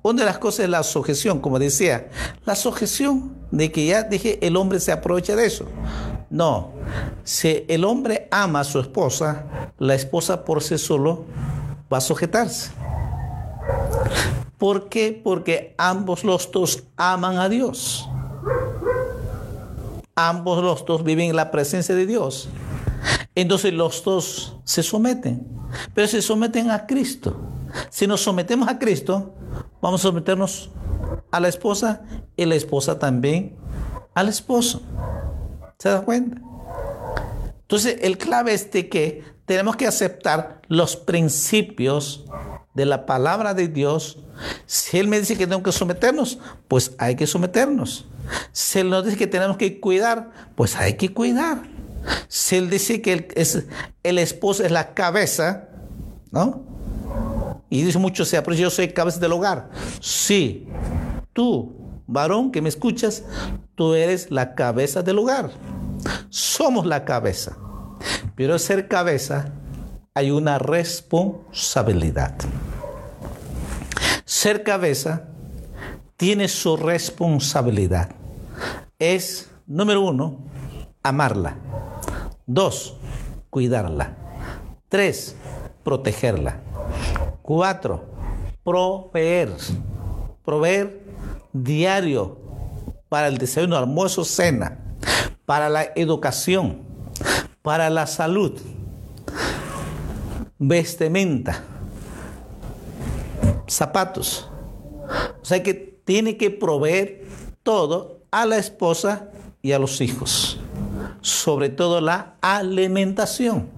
[0.02, 2.10] Una de las cosas es la sujeción, como decía,
[2.44, 5.66] la sujeción de que ya dije el hombre se aprovecha de eso.
[6.28, 6.72] No,
[7.22, 11.24] si el hombre ama a su esposa, la esposa por sí solo
[11.90, 12.72] va a sujetarse.
[14.58, 15.20] ¿Por qué?
[15.22, 18.08] Porque ambos los dos aman a Dios.
[20.14, 22.48] Ambos los dos viven en la presencia de Dios.
[23.34, 25.46] Entonces los dos se someten,
[25.92, 27.36] pero se someten a Cristo.
[27.90, 29.34] Si nos sometemos a Cristo,
[29.82, 30.70] vamos a someternos
[31.30, 32.02] a la esposa
[32.36, 33.56] y la esposa también
[34.14, 34.82] al esposo.
[35.78, 36.40] ¿Se da cuenta?
[37.62, 42.24] Entonces, el clave es de que tenemos que aceptar los principios
[42.74, 44.18] de la palabra de Dios.
[44.66, 48.06] Si Él me dice que tengo que someternos, pues hay que someternos.
[48.52, 51.62] Si Él nos dice que tenemos que cuidar, pues hay que cuidar.
[52.28, 53.64] Si Él dice que el, es,
[54.02, 55.68] el esposo es la cabeza,
[56.30, 56.64] ¿no?
[57.70, 59.70] Y dice mucho, sea, pero yo soy cabeza del hogar.
[60.00, 60.68] Sí,
[61.32, 61.74] tú,
[62.06, 63.24] varón que me escuchas,
[63.74, 65.50] tú eres la cabeza del hogar.
[66.28, 67.56] Somos la cabeza.
[68.36, 69.52] Pero ser cabeza
[70.16, 72.36] hay una responsabilidad.
[74.24, 75.24] Ser cabeza
[76.16, 78.10] tiene su responsabilidad.
[79.00, 80.38] Es, número uno,
[81.02, 81.56] amarla.
[82.46, 82.96] Dos,
[83.50, 84.14] cuidarla.
[84.88, 85.34] Tres,
[85.82, 86.60] protegerla.
[87.42, 88.04] Cuatro,
[88.62, 89.50] proveer.
[90.44, 91.02] Proveer
[91.52, 92.38] diario
[93.08, 94.78] para el desayuno, almuerzo, cena,
[95.44, 96.82] para la educación,
[97.62, 98.60] para la salud,
[100.58, 101.62] vestimenta,
[103.66, 104.48] zapatos.
[105.40, 107.26] O sea que tiene que proveer
[107.62, 109.30] todo a la esposa
[109.62, 110.58] y a los hijos,
[111.20, 113.68] sobre todo la alimentación.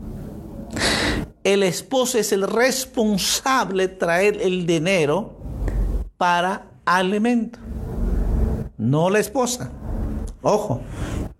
[1.44, 5.36] El esposo es el responsable de traer el dinero
[6.16, 7.58] para alimento,
[8.76, 9.70] no la esposa.
[10.42, 10.80] Ojo,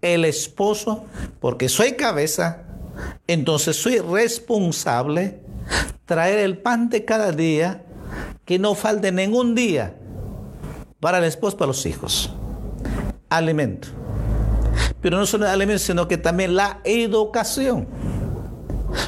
[0.03, 1.05] el esposo,
[1.41, 2.66] porque soy cabeza,
[3.27, 5.41] entonces soy responsable
[6.05, 7.83] traer el pan de cada día,
[8.45, 9.97] que no falte ningún día
[11.01, 12.33] para el esposo, para los hijos.
[13.29, 13.89] Alimento.
[15.01, 17.89] Pero no solo alimento, sino que también la educación.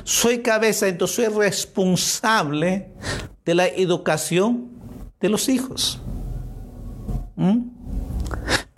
[0.04, 2.92] Soy cabeza, entonces soy responsable
[3.44, 4.70] de la educación
[5.20, 6.00] de los hijos.
[7.36, 7.70] ¿Mm?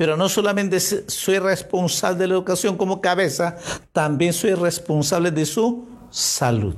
[0.01, 3.59] Pero no solamente soy responsable de la educación como cabeza,
[3.93, 6.75] también soy responsable de su salud.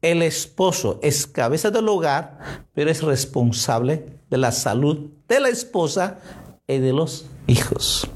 [0.00, 2.38] El esposo es cabeza del hogar,
[2.74, 6.20] pero es responsable de la salud de la esposa
[6.68, 8.06] y de los hijos.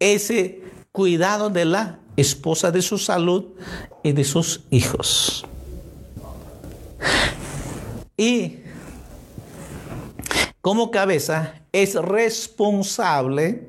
[0.00, 3.44] Ese cuidado de la esposa de su salud
[4.02, 5.46] y de sus hijos.
[8.16, 8.61] Y
[10.62, 13.66] como cabeza es responsable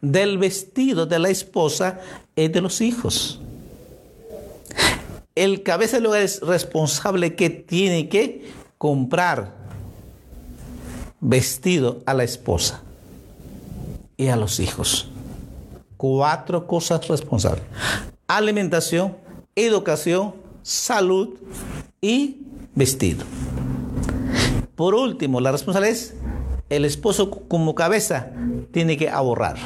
[0.00, 1.98] del vestido de la esposa
[2.36, 3.40] y de los hijos.
[5.34, 9.54] El cabeza hogar es responsable que tiene que comprar
[11.20, 12.82] vestido a la esposa
[14.18, 15.08] y a los hijos.
[15.96, 17.64] Cuatro cosas responsables.
[18.26, 19.16] Alimentación,
[19.56, 21.30] educación, salud
[22.02, 22.42] y
[22.74, 23.24] vestido.
[24.74, 26.14] Por último, la responsabilidad es
[26.70, 28.30] el esposo como cabeza
[28.72, 29.56] tiene que ahorrar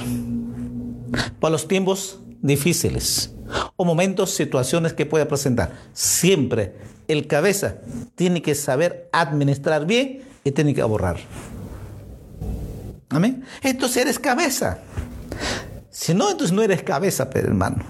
[1.41, 3.33] para los tiempos difíciles
[3.77, 5.73] o momentos, situaciones que pueda presentar.
[5.93, 6.75] Siempre
[7.07, 7.77] el cabeza
[8.15, 11.17] tiene que saber administrar bien y tiene que ahorrar.
[13.09, 13.45] Amén.
[13.63, 14.79] Entonces eres cabeza.
[15.91, 17.83] Si no, entonces no eres cabeza, hermano.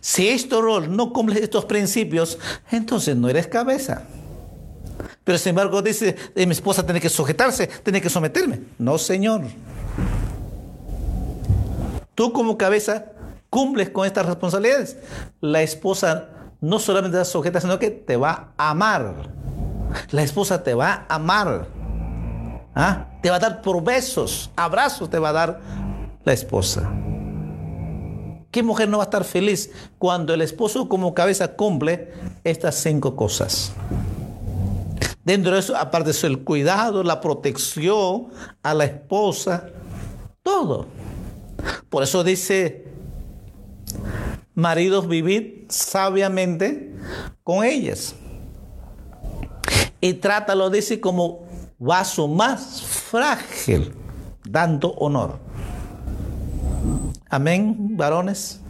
[0.00, 2.38] Si este rol no cumple estos principios,
[2.70, 4.02] entonces no eres cabeza.
[5.28, 8.60] Pero sin embargo dice, eh, mi esposa tiene que sujetarse, tiene que someterme.
[8.78, 9.42] No, Señor.
[12.14, 13.12] Tú como cabeza
[13.50, 14.96] cumples con estas responsabilidades,
[15.42, 16.30] la esposa
[16.62, 19.28] no solamente te sujeta, sino que te va a amar.
[20.12, 21.66] La esposa te va a amar.
[22.74, 23.08] ¿Ah?
[23.20, 25.60] Te va a dar por besos, abrazos te va a dar
[26.24, 26.90] la esposa.
[28.50, 32.14] ¿Qué mujer no va a estar feliz cuando el esposo como cabeza cumple
[32.44, 33.74] estas cinco cosas?
[35.28, 35.74] Dentro de eso,
[36.06, 38.28] eso, el cuidado, la protección
[38.62, 39.68] a la esposa,
[40.42, 40.86] todo.
[41.90, 42.86] Por eso dice,
[44.54, 46.94] maridos, vivid sabiamente
[47.44, 48.14] con ellas.
[50.00, 51.46] Y trátalo, dice, como
[51.78, 53.94] vaso más frágil,
[54.48, 55.38] dando honor.
[57.28, 58.62] Amén, varones.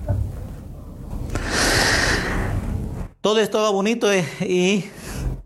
[3.21, 4.85] Todo esto va bonito eh, y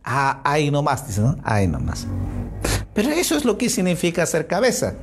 [0.05, 1.37] Ah, ahí nomás, dice, ¿no?
[1.45, 2.07] Ahí nomás.
[2.95, 4.97] Pero eso es lo que significa ser cabeza.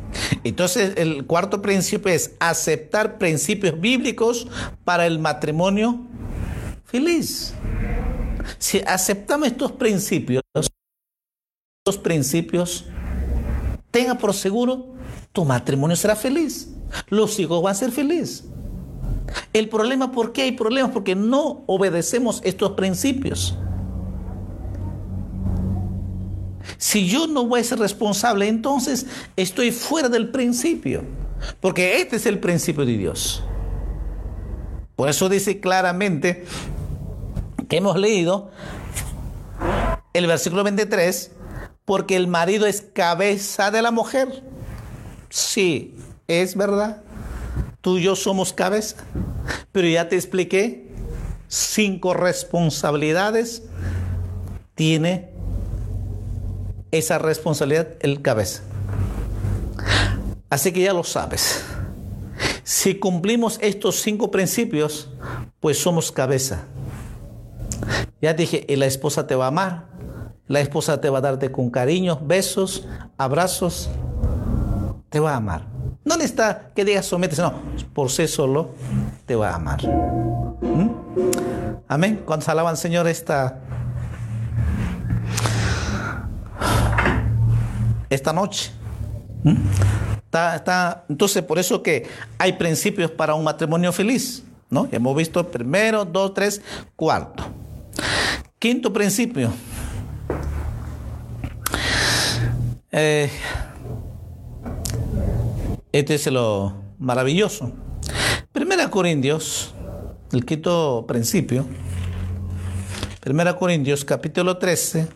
[0.44, 4.48] Entonces, el cuarto principio es aceptar principios bíblicos
[4.84, 6.02] para el matrimonio
[6.86, 7.54] feliz.
[8.58, 12.86] Si aceptamos estos principios, estos principios,
[13.92, 14.94] tenga por seguro,
[15.32, 16.70] tu matrimonio será feliz.
[17.08, 18.46] Los hijos van a ser felices.
[19.54, 20.92] El problema, ¿por qué hay problemas?
[20.92, 23.58] Porque no obedecemos estos principios.
[26.80, 31.04] Si yo no voy a ser responsable, entonces estoy fuera del principio.
[31.60, 33.44] Porque este es el principio de Dios.
[34.96, 36.46] Por eso dice claramente
[37.68, 38.50] que hemos leído
[40.14, 41.32] el versículo 23,
[41.84, 44.42] porque el marido es cabeza de la mujer.
[45.30, 45.96] Sí,
[46.30, 47.04] es verdad.
[47.82, 48.96] Tú y yo somos cabeza.
[49.74, 50.88] Pero ya te expliqué,
[51.50, 53.64] cinco responsabilidades
[54.76, 55.39] tiene
[56.92, 58.64] esa responsabilidad el cabeza.
[60.50, 61.64] Así que ya lo sabes.
[62.64, 65.10] Si cumplimos estos cinco principios,
[65.60, 66.66] pues somos cabeza.
[68.22, 69.88] Ya dije, y la esposa te va a amar,
[70.48, 73.90] la esposa te va a darte con cariño, besos, abrazos,
[75.10, 75.68] te va a amar.
[76.04, 77.54] No necesita que digas sometes, no,
[77.94, 78.70] por sí solo
[79.26, 79.80] te va a amar.
[80.62, 80.90] ¿Mm?
[81.88, 82.22] Amén.
[82.26, 83.60] Cuando alaban, Señor, esta
[88.10, 88.72] esta noche.
[89.44, 89.56] ¿Mm?
[90.26, 94.44] Está, entonces, por eso que hay principios para un matrimonio feliz.
[94.70, 94.88] ¿no?
[94.92, 96.62] Hemos visto primero, dos, tres,
[96.96, 97.44] cuarto.
[98.60, 99.52] Quinto principio.
[102.92, 103.30] Eh,
[105.92, 107.72] este es lo maravilloso.
[108.52, 109.74] Primera Corintios,
[110.32, 111.66] el quinto principio.
[113.20, 115.08] Primera Corintios, capítulo 13,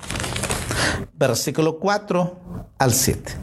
[1.27, 2.37] versículo 4
[2.77, 3.33] al 7.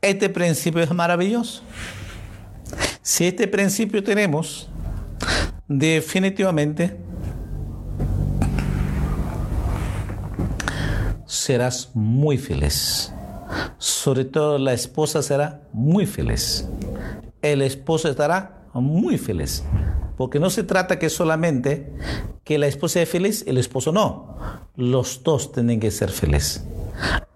[0.00, 1.62] Este principio es maravilloso.
[3.02, 4.68] Si este principio tenemos,
[5.68, 6.96] definitivamente
[11.26, 13.12] serás muy feliz.
[13.78, 16.66] Sobre todo la esposa será muy feliz.
[17.42, 19.62] El esposo estará muy feliz.
[20.18, 21.92] Porque no se trata que solamente
[22.42, 24.36] que la esposa sea feliz, el esposo no.
[24.74, 26.64] Los dos tienen que ser felices.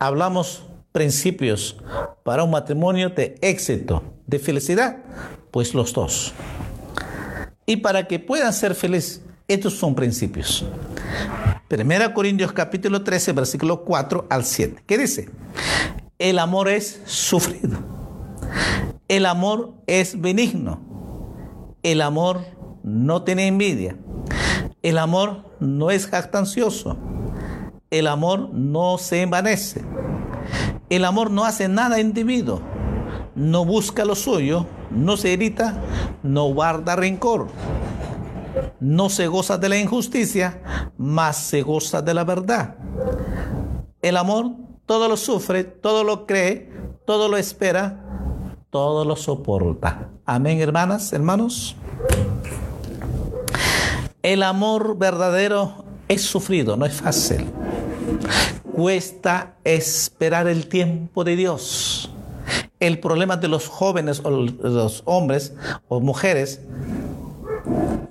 [0.00, 1.76] Hablamos principios
[2.24, 4.98] para un matrimonio de éxito, de felicidad,
[5.52, 6.34] pues los dos.
[7.66, 10.64] Y para que puedan ser felices, estos son principios.
[11.68, 14.82] Primera Corintios capítulo 13, versículo 4 al 7.
[14.84, 15.30] ¿Qué dice?
[16.18, 17.78] El amor es sufrido.
[19.06, 20.80] El amor es benigno.
[21.84, 23.96] El amor no tiene envidia.
[24.82, 26.98] El amor no es jactancioso
[27.92, 29.84] el amor no se envanece.
[30.88, 32.62] El amor no hace nada individuo.
[33.34, 35.78] No busca lo suyo, no se irrita,
[36.22, 37.48] no guarda rencor.
[38.80, 42.76] No se goza de la injusticia, mas se goza de la verdad.
[44.00, 44.52] El amor
[44.86, 46.72] todo lo sufre, todo lo cree,
[47.06, 48.06] todo lo espera,
[48.70, 50.08] todo lo soporta.
[50.24, 51.76] Amén, hermanas, hermanos.
[54.22, 57.44] El amor verdadero es sufrido, no es fácil.
[58.72, 62.08] Cuesta esperar el tiempo de Dios.
[62.78, 65.54] El problema de los jóvenes o los hombres
[65.88, 66.60] o mujeres,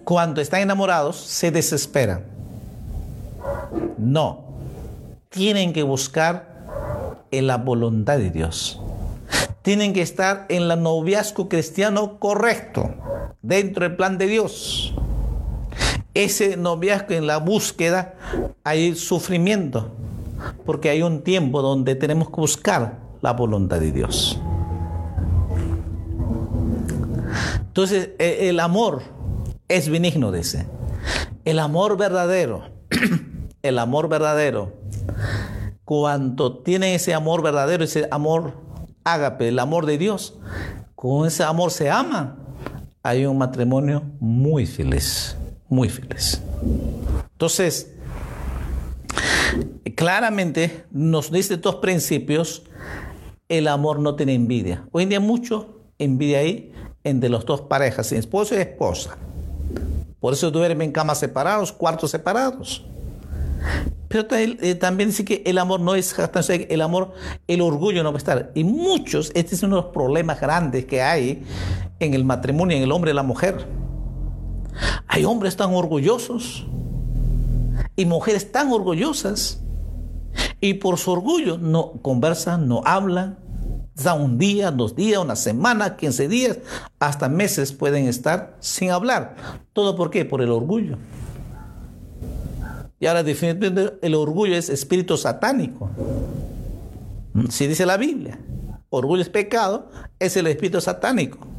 [0.03, 2.25] cuando están enamorados, se desesperan.
[3.97, 4.43] No,
[5.29, 8.81] tienen que buscar en la voluntad de Dios.
[9.61, 12.93] Tienen que estar en el noviazgo cristiano correcto,
[13.41, 14.93] dentro del plan de Dios
[16.13, 18.15] ese noviazgo en la búsqueda
[18.63, 19.91] hay sufrimiento,
[20.65, 24.39] porque hay un tiempo donde tenemos que buscar la voluntad de Dios.
[27.59, 29.03] Entonces, e, el amor
[29.67, 30.67] es benigno, dice.
[31.45, 32.63] El amor verdadero,
[33.61, 34.73] el amor verdadero,
[35.85, 38.53] cuando tiene ese amor verdadero, ese amor
[39.03, 40.37] ágape, el amor de Dios,
[40.95, 42.37] con ese amor se ama,
[43.03, 45.35] hay un matrimonio muy feliz,
[45.71, 46.41] muy feliz.
[47.31, 47.91] Entonces,
[49.95, 52.63] claramente nos dice dos principios,
[53.47, 54.85] el amor no tiene envidia.
[54.91, 59.17] Hoy en día mucho envidia ahí entre los dos parejas, esposo y esposa.
[60.19, 62.85] Por eso duermen en camas separados, cuartos separados.
[64.09, 66.13] Pero eh, también dice que el amor no es
[66.49, 67.13] el amor,
[67.47, 68.51] el orgullo no va a estar.
[68.55, 71.43] Y muchos, este es uno de los problemas grandes que hay
[71.99, 73.65] en el matrimonio, en el hombre y la mujer.
[75.13, 76.65] Hay hombres tan orgullosos
[77.97, 79.61] y mujeres tan orgullosas
[80.61, 83.37] y por su orgullo no conversan, no hablan,
[84.01, 86.59] da un día, dos días, una semana, 15 días,
[86.97, 89.35] hasta meses pueden estar sin hablar.
[89.73, 90.23] ¿Todo por qué?
[90.23, 90.97] Por el orgullo.
[92.97, 95.89] Y ahora definitivamente el orgullo es espíritu satánico.
[97.49, 98.39] Si dice la Biblia,
[98.89, 99.89] orgullo es pecado,
[100.19, 101.51] es el espíritu satánico.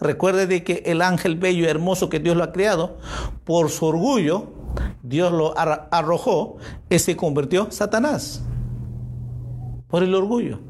[0.00, 2.98] Recuerde de que el ángel bello y hermoso que Dios lo ha creado,
[3.44, 4.46] por su orgullo,
[5.02, 6.56] Dios lo arrojó
[6.90, 8.42] y se convirtió Satanás.
[9.88, 10.60] Por el orgullo.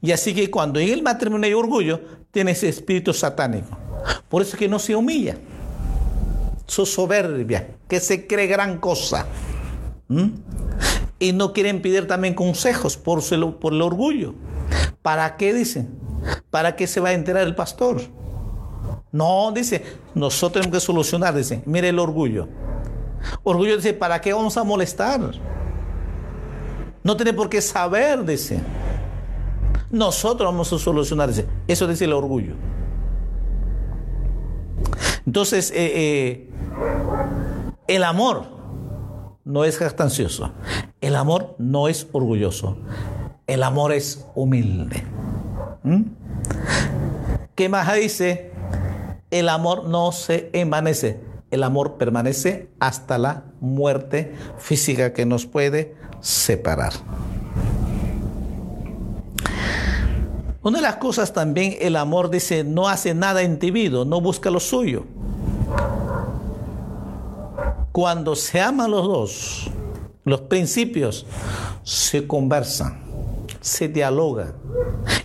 [0.00, 2.00] Y así que cuando en el matrimonio hay orgullo,
[2.30, 3.78] tiene ese espíritu satánico.
[4.28, 5.36] Por eso es que no se humilla.
[6.66, 9.26] Su soberbia, que se cree gran cosa.
[11.18, 13.22] Y no quieren pedir también consejos por,
[13.58, 14.34] por el orgullo.
[15.02, 15.98] ¿Para qué dicen?
[16.50, 18.00] ¿Para qué se va a enterar el pastor?
[19.12, 22.48] No, dice, nosotros tenemos que solucionar, dice, mire el orgullo.
[23.42, 25.20] Orgullo dice, ¿para qué vamos a molestar?
[27.02, 28.60] No tiene por qué saber, dice.
[29.90, 31.44] Nosotros vamos a solucionar eso.
[31.68, 32.54] Eso dice el orgullo.
[35.26, 36.50] Entonces, eh, eh,
[37.86, 38.46] el amor
[39.44, 40.52] no es jactancioso.
[41.00, 42.78] El amor no es orgulloso.
[43.46, 45.02] El amor es humilde.
[45.82, 46.02] ¿Mm?
[47.54, 48.50] ¿Qué más dice?
[49.30, 51.20] El amor no se envanece.
[51.50, 56.92] El amor permanece hasta la muerte física que nos puede separar.
[60.62, 64.60] Una de las cosas también, el amor dice, no hace nada individuo, no busca lo
[64.60, 65.04] suyo.
[67.92, 69.70] Cuando se aman los dos,
[70.24, 71.26] los principios
[71.82, 72.98] se conversan,
[73.64, 74.52] se dialogan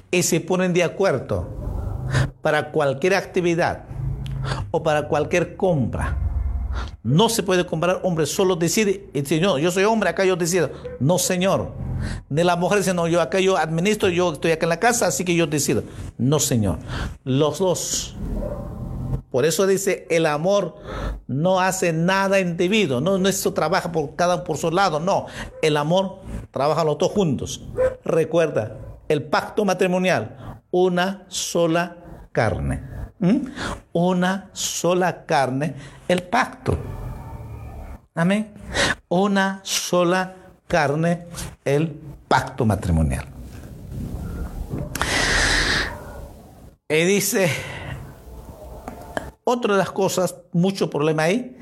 [0.10, 1.46] y se ponen de acuerdo
[2.42, 3.84] para cualquier actividad
[4.72, 6.18] o para cualquier compra.
[7.04, 10.70] No se puede comprar hombre, solo decide, Señor, yo soy hombre, acá yo decido.
[11.02, 11.74] No, Señor
[12.30, 15.08] de la mujer dice, no, yo acá yo administro, yo estoy acá en la casa,
[15.08, 15.84] así que yo decido.
[16.18, 16.78] No, Señor.
[17.24, 18.16] Los dos.
[19.32, 20.76] Por eso dice, el amor
[21.28, 25.28] no hace nada individuo, no, no eso trabaja por cada por su lado, no.
[25.62, 26.20] El amor
[26.52, 27.64] trabaja los dos juntos.
[28.04, 28.78] Recuerda,
[29.08, 31.98] el pacto matrimonial, una sola
[32.32, 32.82] carne.
[33.20, 33.48] ¿Mm?
[33.92, 35.76] Una sola carne,
[36.08, 36.78] el pacto.
[38.16, 38.52] Amén.
[39.10, 40.36] Una sola
[40.68, 41.26] carne
[41.66, 41.90] el
[42.28, 43.26] pacto matrimonial.
[46.88, 47.50] Y dice,
[49.50, 51.58] otra de las cosas, mucho problema ahí,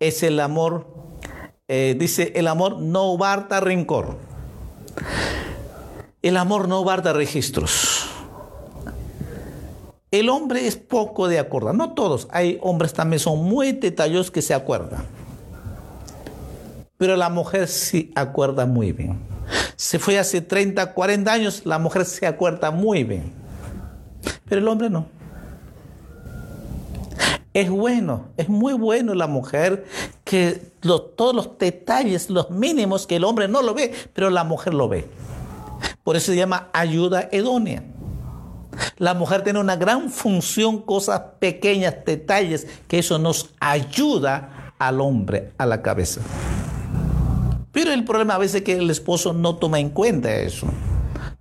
[0.00, 0.86] es el amor.
[1.68, 4.16] Eh, dice, el amor no guarda rencor.
[6.22, 8.08] El amor no guarda registros.
[10.10, 14.40] El hombre es poco de acordar, no todos, hay hombres también son muy detallosos que
[14.40, 15.04] se acuerdan.
[16.96, 19.20] Pero la mujer sí acuerda muy bien.
[19.76, 23.32] Se fue hace 30, 40 años, la mujer se acuerda muy bien.
[24.48, 25.17] Pero el hombre no.
[27.54, 29.86] Es bueno, es muy bueno la mujer
[30.24, 34.74] que todos los detalles, los mínimos que el hombre no lo ve, pero la mujer
[34.74, 35.08] lo ve.
[36.04, 37.82] Por eso se llama ayuda idónea.
[38.98, 45.52] La mujer tiene una gran función, cosas pequeñas, detalles, que eso nos ayuda al hombre
[45.58, 46.20] a la cabeza.
[47.72, 50.66] Pero el problema a veces es que el esposo no toma en cuenta eso.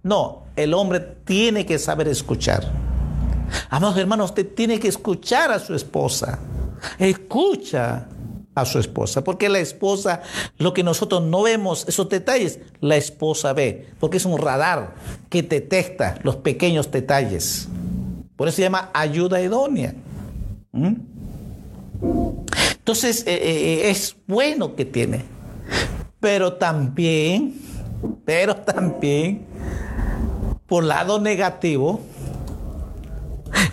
[0.04, 2.87] No, el hombre tiene que saber escuchar.
[3.70, 6.40] Amados hermanos, usted tiene que escuchar a su esposa.
[7.00, 8.08] Escucha
[8.56, 10.22] a su esposa, porque la esposa,
[10.58, 14.96] lo que nosotros no vemos, esos detalles, la esposa ve, porque es un radar
[15.30, 17.68] que detecta los pequeños detalles.
[18.36, 19.94] Por eso se llama ayuda idónea.
[20.72, 20.96] ¿Mm?
[22.80, 25.38] Entonces, eh, eh, es bueno que tiene
[26.20, 27.54] pero también,
[28.26, 29.46] pero también,
[30.66, 32.02] por lado negativo,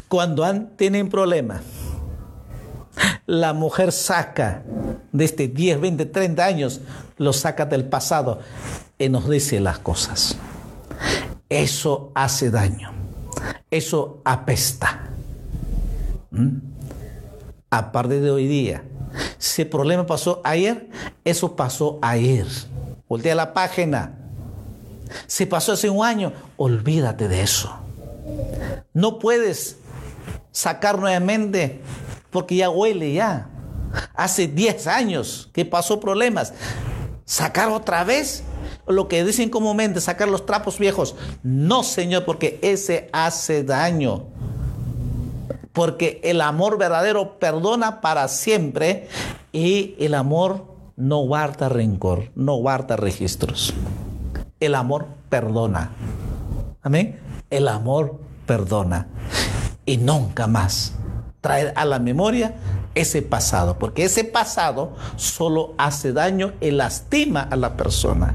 [0.09, 0.45] Cuando
[0.77, 1.63] tienen problemas,
[3.27, 4.63] la mujer saca
[5.13, 6.81] de este 10, 20, 30 años,
[7.17, 8.41] lo saca del pasado
[8.99, 10.37] y nos dice las cosas.
[11.49, 12.93] Eso hace daño.
[13.71, 15.09] Eso apesta.
[16.31, 16.59] ¿Mm?
[17.71, 18.85] Aparte de hoy día.
[19.39, 20.89] Si el problema pasó ayer,
[21.25, 22.47] eso pasó ayer.
[23.09, 24.19] Voltea la página.
[25.27, 27.73] Si pasó hace un año, olvídate de eso.
[28.93, 29.79] No puedes
[30.55, 31.83] sacar nuevamente
[32.31, 33.51] porque ya huele ya.
[34.15, 36.55] Hace 10 años que pasó problemas.
[37.27, 38.45] Sacar otra vez
[38.87, 41.17] lo que dicen comúnmente, sacar los trapos viejos.
[41.43, 44.27] No, Señor, porque ese hace daño.
[45.73, 49.09] Porque el amor verdadero perdona para siempre
[49.53, 53.75] y el amor no guarda rencor, no guarda registros.
[54.61, 55.91] El amor perdona.
[56.83, 57.19] Amén.
[57.51, 59.09] El amor perdona.
[59.87, 60.93] Y nunca más
[61.41, 62.55] traer a la memoria
[62.95, 68.35] ese pasado, porque ese pasado solo hace daño y lastima a la persona.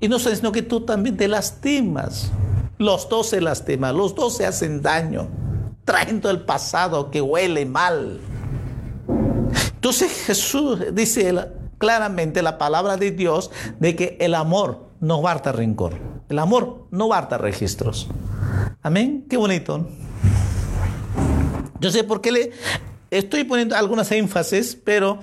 [0.00, 2.32] Y no sino que tú también te lastimas.
[2.78, 5.28] Los dos se lastiman, los dos se hacen daño,
[5.84, 8.20] trayendo el pasado que huele mal.
[9.74, 11.32] Entonces Jesús dice
[11.78, 15.94] claramente la palabra de Dios de que el amor no guarda rencor.
[16.28, 18.08] El amor no guarda registros.
[18.82, 19.26] Amén.
[19.30, 19.86] Qué bonito.
[21.80, 22.52] Yo sé por qué le
[23.10, 25.20] estoy poniendo algunas énfasis, pero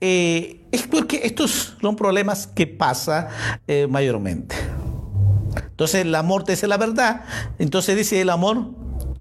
[0.00, 3.28] eh, es porque estos son problemas que pasa
[3.66, 4.56] eh, mayormente.
[5.56, 7.24] Entonces el amor te dice la verdad.
[7.58, 8.70] Entonces dice el amor,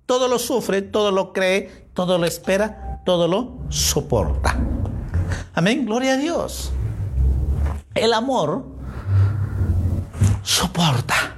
[0.06, 4.58] todo lo sufre, todo lo cree, todo lo espera, todo lo soporta.
[5.54, 6.72] Amén, gloria a Dios.
[7.94, 8.66] El amor
[10.44, 11.38] soporta.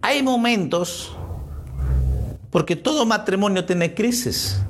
[0.00, 1.17] Hay momentos
[2.58, 4.60] porque todo matrimonio tiene crisis.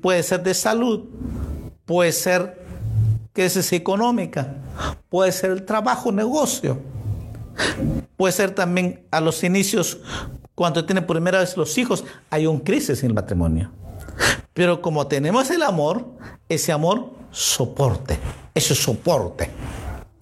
[0.00, 1.00] puede ser de salud,
[1.84, 2.64] puede ser
[3.32, 4.54] crisis económica,
[5.08, 6.78] puede ser el trabajo, negocio,
[8.16, 9.98] puede ser también a los inicios,
[10.54, 13.72] cuando tienen primera vez los hijos, hay un crisis en el matrimonio.
[14.52, 16.06] Pero como tenemos el amor,
[16.48, 18.16] ese amor soporte,
[18.54, 19.50] ese soporte,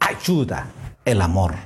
[0.01, 0.71] ayuda
[1.05, 1.57] el amor.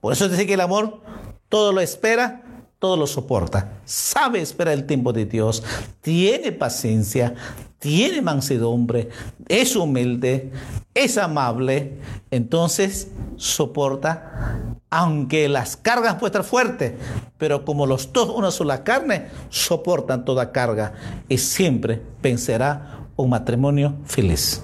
[0.00, 1.00] Por eso dice que el amor
[1.48, 2.51] todo lo espera,
[2.82, 5.62] todo lo soporta, sabe esperar el tiempo de Dios,
[6.00, 7.32] tiene paciencia,
[7.78, 9.08] tiene mansedumbre,
[9.46, 10.50] es humilde,
[10.92, 12.00] es amable,
[12.32, 13.06] entonces
[13.36, 16.94] soporta, aunque las cargas pueden fuertes,
[17.38, 20.94] pero como los dos una sola carne, soportan toda carga
[21.28, 24.62] y siempre vencerá un matrimonio feliz.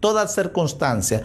[0.00, 1.22] Toda circunstancia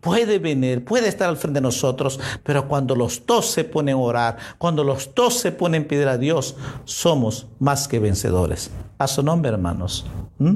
[0.00, 3.98] puede venir, puede estar al frente de nosotros, pero cuando los dos se ponen a
[3.98, 8.70] orar, cuando los dos se ponen a pedir a Dios, somos más que vencedores.
[8.98, 10.06] A su nombre, hermanos.
[10.38, 10.54] ¿Mm?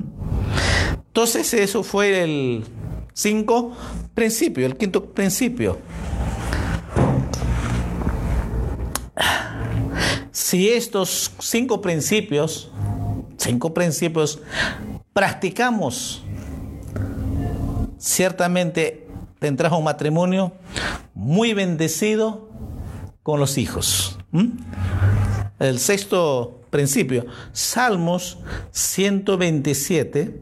[1.09, 2.64] Entonces, eso fue el
[3.12, 3.72] cinco
[4.14, 5.78] principio, el quinto principio.
[10.30, 12.70] Si estos cinco principios,
[13.36, 14.40] cinco principios
[15.17, 16.23] practicamos,
[17.97, 19.09] ciertamente
[19.39, 20.53] tendrás un matrimonio
[21.14, 22.51] muy bendecido
[23.23, 24.19] con los hijos.
[25.59, 28.37] El sexto principio, Salmos
[28.73, 30.39] 127.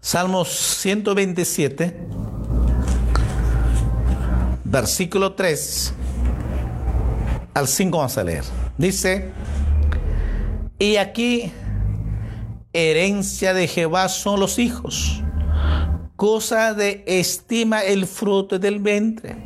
[0.00, 2.00] Salmos 127,
[4.64, 5.94] versículo 3
[7.52, 8.67] al 5 vamos a leer.
[8.78, 9.32] Dice,
[10.78, 11.52] y aquí
[12.72, 15.20] herencia de Jehová son los hijos,
[16.14, 19.36] cosa de estima el fruto del vientre,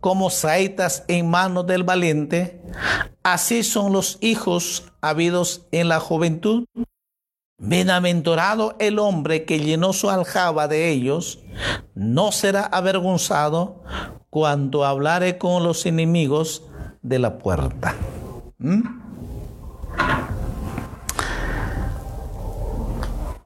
[0.00, 2.60] como saetas en manos del valiente,
[3.22, 6.64] así son los hijos habidos en la juventud.
[7.60, 11.38] Bienaventurado el hombre que llenó su aljaba de ellos,
[11.94, 13.84] no será avergonzado
[14.28, 16.67] cuando hablare con los enemigos
[17.08, 17.94] de la puerta.
[18.58, 18.82] ¿Mm?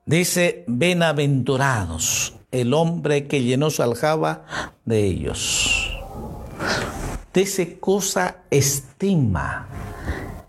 [0.04, 4.44] Dice, bienaventurados el hombre que llenó su aljaba
[4.84, 5.90] de ellos.
[7.32, 9.66] Dice, cosa estima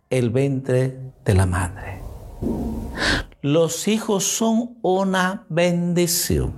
[0.10, 2.02] el ventre de la madre.
[3.42, 6.54] Los hijos son una bendición.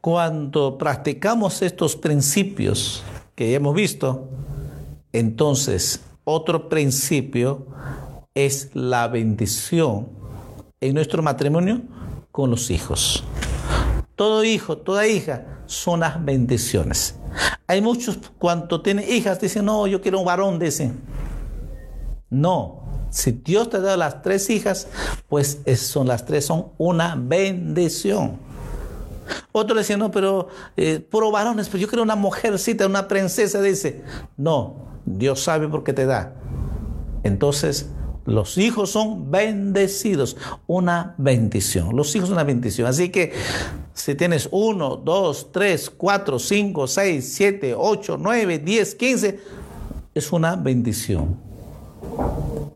[0.00, 3.02] Cuando practicamos estos principios
[3.34, 4.28] que hemos visto,
[5.14, 7.68] entonces, otro principio
[8.34, 10.08] es la bendición
[10.80, 11.82] en nuestro matrimonio
[12.32, 13.22] con los hijos.
[14.16, 17.14] Todo hijo, toda hija son las bendiciones.
[17.68, 21.00] Hay muchos cuando tienen hijas dicen, no, yo quiero un varón, dicen.
[22.28, 24.88] No, si Dios te da las tres hijas,
[25.28, 28.40] pues son las tres son una bendición.
[29.52, 34.02] Otro decía, no, pero eh, puro varones, pero yo quiero una mujercita, una princesa, dice.
[34.36, 36.34] No, Dios sabe por qué te da.
[37.22, 37.88] Entonces,
[38.26, 41.94] los hijos son bendecidos, una bendición.
[41.94, 42.86] Los hijos son una bendición.
[42.86, 43.32] Así que
[43.92, 49.40] si tienes uno, dos, tres, cuatro, cinco, seis, siete, ocho, nueve, diez, quince,
[50.14, 51.38] es una bendición.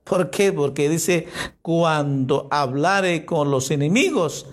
[0.04, 0.52] ¿Por qué?
[0.52, 1.28] Porque dice,
[1.62, 4.46] cuando hablare con los enemigos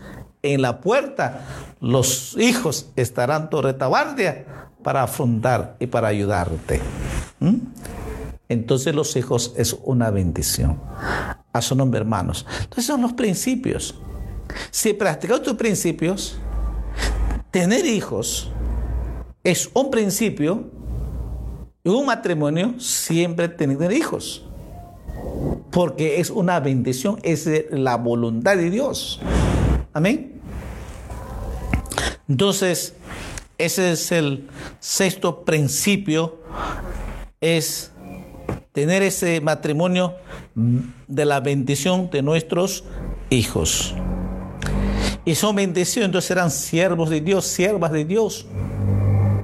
[0.53, 1.41] en la puerta,
[1.79, 4.45] los hijos estarán tu retaguardia
[4.83, 6.81] para afrontar y para ayudarte.
[7.39, 7.55] ¿Mm?
[8.47, 10.79] Entonces los hijos es una bendición.
[11.51, 12.45] A su nombre, hermanos.
[12.63, 13.95] Entonces son los principios.
[14.71, 16.37] Si practicas tus principios,
[17.51, 18.51] tener hijos
[19.43, 20.75] es un principio
[21.93, 24.43] un matrimonio siempre tener hijos.
[25.71, 29.19] Porque es una bendición, es la voluntad de Dios.
[29.95, 30.41] Amén.
[32.27, 32.95] Entonces,
[33.57, 34.49] ese es el
[34.81, 36.41] sexto principio,
[37.39, 37.93] es
[38.73, 40.15] tener ese matrimonio
[40.53, 42.83] de la bendición de nuestros
[43.29, 43.95] hijos.
[45.23, 48.47] Y son bendiciones, entonces serán siervos de Dios, siervas de Dios,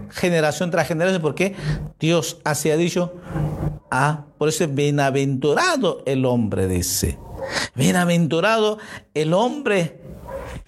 [0.09, 1.55] generación tras generación, porque
[1.97, 3.13] Dios así ha dicho,
[3.89, 7.17] ah, por eso es bienaventurado el hombre, dice.
[7.73, 8.79] Bienaventurado
[9.13, 10.01] el hombre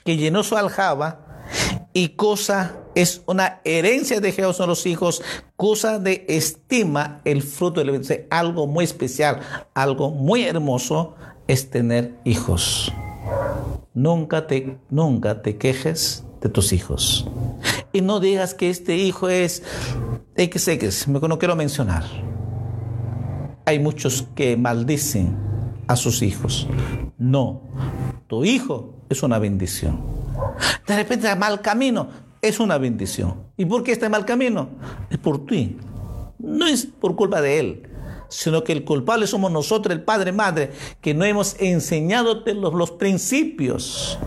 [0.04, 1.46] que llenó su aljaba
[1.94, 5.22] y cosa es una herencia de Jehová son los hijos,
[5.56, 9.40] cosa de estima el fruto del algo muy especial,
[9.74, 11.16] algo muy hermoso
[11.48, 12.92] es tener hijos.
[13.94, 17.28] Nunca te, nunca te quejes de tus hijos.
[17.92, 19.64] Y no digas que este hijo es
[20.38, 22.04] XX, no quiero mencionar.
[23.66, 25.53] Hay muchos que maldicen
[25.88, 26.68] a sus hijos.
[27.18, 27.62] No,
[28.28, 30.02] tu hijo es una bendición.
[30.88, 32.08] De repente a mal camino,
[32.42, 33.36] es una bendición.
[33.58, 34.70] ¿Y por qué está mal camino?
[35.10, 35.78] Es por ti.
[36.40, 37.90] No es por culpa de él,
[38.28, 42.92] sino que el culpable somos nosotros, el padre, madre, que no hemos enseñado los, los
[42.92, 44.20] principios.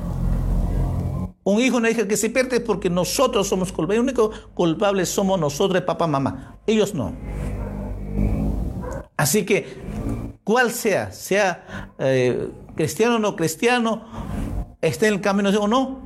[1.45, 3.99] Un hijo, una hija que se pierde porque nosotros somos culpables.
[3.99, 6.59] El único culpable somos nosotros, papá, mamá.
[6.67, 7.13] Ellos no.
[9.17, 9.86] Así que,
[10.47, 14.05] cual sea, sea eh, cristiano o no cristiano,
[14.81, 15.99] esté en el camino o no,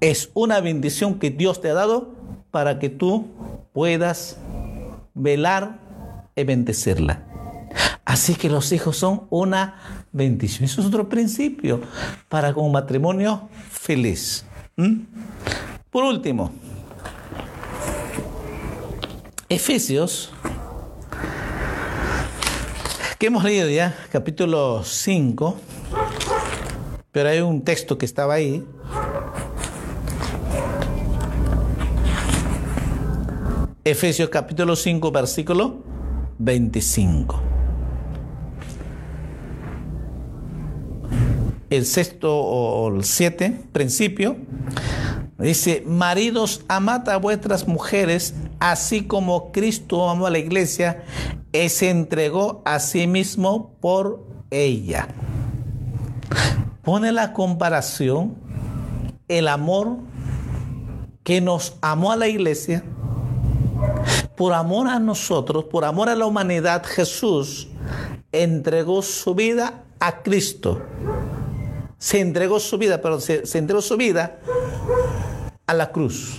[0.00, 2.12] es una bendición que Dios te ha dado
[2.50, 3.28] para que tú
[3.72, 4.38] puedas
[5.14, 5.78] velar
[6.34, 7.22] y bendecirla.
[8.04, 9.76] Así que los hijos son una
[10.10, 10.64] bendición.
[10.64, 11.80] Eso es otro principio
[12.28, 14.44] para un matrimonio feliz.
[14.74, 15.02] ¿Mm?
[15.90, 16.50] Por último,
[19.48, 20.32] Efesios,
[23.18, 25.56] que hemos leído ya, capítulo 5,
[27.12, 28.62] pero hay un texto que estaba ahí,
[33.84, 35.82] Efesios capítulo 5, versículo
[36.38, 37.40] 25.
[41.70, 44.36] El sexto o el siete principio
[45.38, 51.04] dice, maridos, amad a vuestras mujeres, así como Cristo amó a la iglesia
[51.64, 55.08] y se entregó a sí mismo por ella.
[56.82, 58.36] Pone la comparación,
[59.28, 59.96] el amor
[61.24, 62.84] que nos amó a la iglesia,
[64.36, 67.68] por amor a nosotros, por amor a la humanidad, Jesús
[68.32, 70.82] entregó su vida a Cristo.
[71.98, 74.38] Se entregó su vida, pero se, entregó su vida
[75.66, 76.38] a la cruz.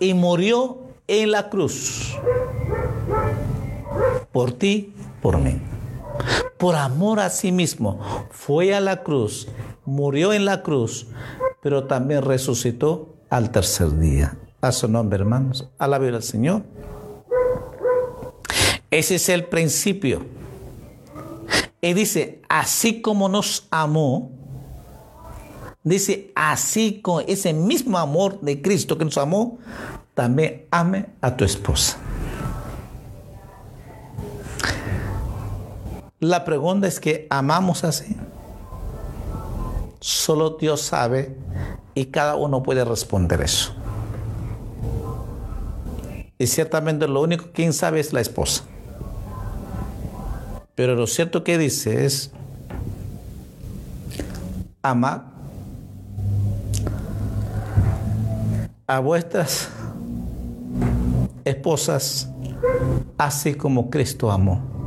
[0.00, 2.16] Y murió en la cruz.
[4.38, 5.60] Por ti, por mí.
[6.58, 7.98] Por amor a sí mismo.
[8.30, 9.48] Fue a la cruz,
[9.84, 11.08] murió en la cruz,
[11.60, 14.38] pero también resucitó al tercer día.
[14.60, 15.68] A su nombre, hermanos.
[15.76, 16.62] Alabe al Señor.
[18.92, 20.24] Ese es el principio.
[21.80, 24.30] Y dice, así como nos amó,
[25.82, 29.58] dice, así con ese mismo amor de Cristo que nos amó,
[30.14, 31.98] también ame a tu esposa.
[36.20, 38.16] La pregunta es que amamos así.
[40.00, 41.36] Solo Dios sabe
[41.94, 43.72] y cada uno puede responder eso.
[46.38, 48.64] Y ciertamente lo único que sabe es la esposa.
[50.74, 52.32] Pero lo cierto que dice es,
[54.82, 55.22] amad
[58.86, 59.68] a vuestras
[61.44, 62.28] esposas,
[63.18, 64.77] así como Cristo amó.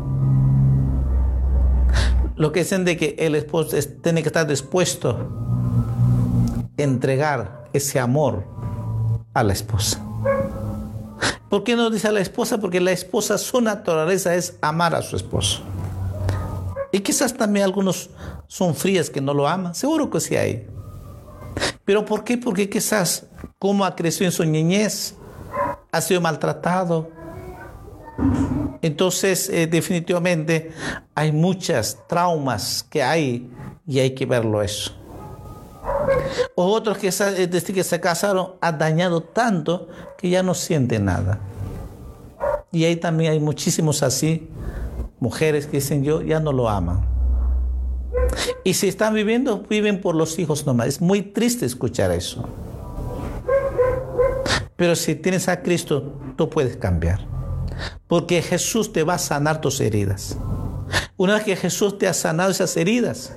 [2.42, 8.44] Lo que dicen de que el esposo tiene que estar dispuesto a entregar ese amor
[9.36, 10.04] a la esposa.
[11.52, 12.58] ¿Por qué no dice a la esposa?
[12.60, 15.62] Porque la esposa, su naturaleza es amar a su esposo.
[16.92, 18.10] Y quizás también algunos
[18.48, 19.76] son frías que no lo aman.
[19.76, 20.66] Seguro que sí hay.
[21.86, 22.39] ¿Pero por qué?
[22.39, 23.28] Porque quizás
[23.60, 25.14] como ha crecido en su niñez,
[25.92, 27.08] ha sido maltratado.
[28.82, 30.72] Entonces, eh, definitivamente,
[31.14, 33.50] hay muchas traumas que hay
[33.86, 34.94] y hay que verlo eso.
[36.56, 41.40] O otros que desde que se casaron ha dañado tanto que ya no siente nada.
[42.72, 44.48] Y ahí también hay muchísimos así,
[45.20, 47.06] mujeres que dicen yo ya no lo aman.
[48.64, 50.88] Y si están viviendo, viven por los hijos nomás.
[50.88, 52.48] Es muy triste escuchar eso.
[54.76, 57.20] Pero si tienes a Cristo, tú puedes cambiar.
[58.08, 60.38] Porque Jesús te va a sanar tus heridas.
[61.18, 63.36] Una vez que Jesús te ha sanado esas heridas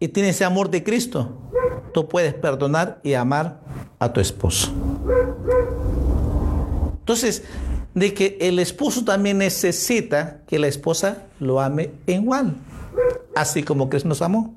[0.00, 1.38] y tienes ese amor de Cristo,
[1.92, 3.60] tú puedes perdonar y amar
[3.98, 4.72] a tu esposo.
[6.98, 7.42] Entonces,
[7.94, 12.56] de que el esposo también necesita que la esposa lo ame igual,
[13.36, 14.54] así como Cristo nos amó.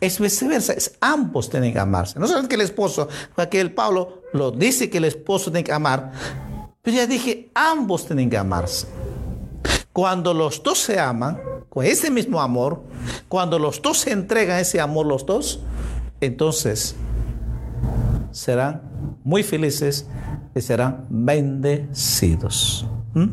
[0.00, 2.18] Es viceversa, es ambos tienen que amarse.
[2.18, 5.72] No solamente que el esposo, porque el Pablo lo dice que el esposo tiene que
[5.72, 6.12] amar,
[6.82, 8.88] pero ya dije, ambos tienen que amarse.
[9.92, 12.82] Cuando los dos se aman, con ese mismo amor,
[13.28, 15.60] cuando los dos se entregan ese amor los dos,
[16.20, 16.96] entonces
[18.32, 18.82] serán
[19.22, 20.08] muy felices
[20.54, 22.86] y serán bendecidos.
[23.14, 23.28] ¿Mm?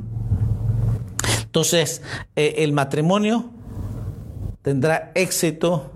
[1.43, 2.03] Entonces,
[2.35, 3.49] eh, el matrimonio
[4.61, 5.91] tendrá éxito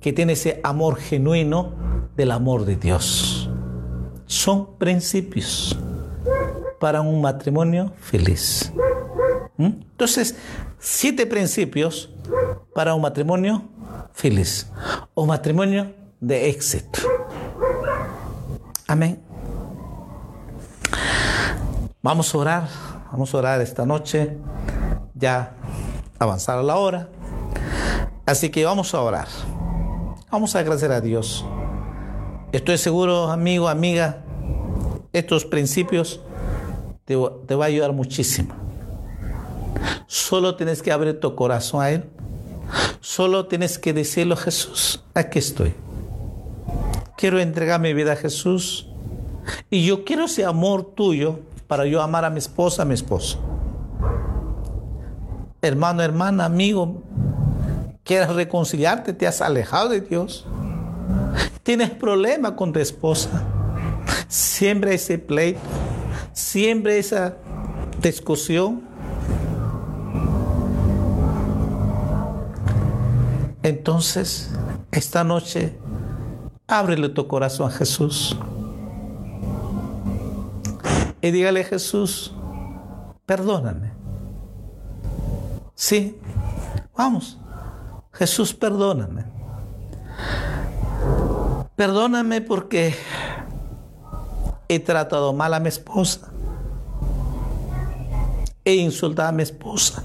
[0.00, 1.74] que tiene ese amor genuino
[2.16, 3.48] del amor de Dios.
[4.26, 5.78] Son principios
[6.78, 8.72] para un matrimonio feliz.
[9.56, 9.64] ¿Mm?
[9.64, 10.36] Entonces,
[10.78, 12.10] siete principios
[12.74, 13.62] para un matrimonio
[14.12, 14.70] feliz
[15.14, 17.00] o matrimonio de éxito.
[18.86, 19.20] Amén.
[22.02, 22.68] Vamos a orar,
[23.10, 24.36] vamos a orar esta noche,
[25.14, 25.54] ya
[26.18, 27.08] avanzar la hora.
[28.24, 29.28] Así que vamos a orar.
[30.30, 31.44] Vamos a agradecer a Dios.
[32.52, 34.22] Estoy seguro, amigo, amiga,
[35.12, 36.20] estos principios
[37.06, 38.54] te, va a ayudar muchísimo.
[40.06, 42.04] Solo tienes que abrir tu corazón a Él.
[43.00, 45.72] Solo tienes que decirlo, Jesús, aquí estoy.
[47.16, 48.88] Quiero entregar mi vida a Jesús.
[49.70, 51.38] Y yo quiero ese amor tuyo
[51.68, 53.38] para yo amar a mi esposa, a mi esposo.
[55.62, 57.02] Hermano, hermana, amigo,
[58.02, 60.44] quieres reconciliarte, te has alejado de Dios.
[61.62, 63.44] Tienes problema con tu esposa.
[64.28, 65.60] Siempre ese pleito,
[66.36, 67.38] siempre esa
[68.02, 68.82] discusión.
[73.62, 74.50] Entonces,
[74.92, 75.76] esta noche,
[76.68, 78.36] ábrele tu corazón a Jesús
[81.22, 82.34] y dígale Jesús,
[83.24, 83.92] perdóname.
[85.74, 86.20] Sí,
[86.96, 87.38] vamos,
[88.12, 89.24] Jesús, perdóname.
[91.74, 92.94] Perdóname porque
[94.68, 96.32] he tratado mal a mi esposa.
[98.64, 100.02] He insultado a mi esposa.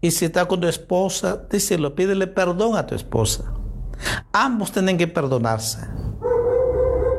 [0.00, 3.44] Y si está con tu esposa, díselo, pídele perdón a tu esposa.
[4.32, 5.80] Ambos tienen que perdonarse.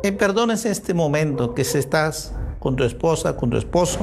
[0.03, 3.99] Y perdones este momento que si estás con tu esposa, con tu esposo.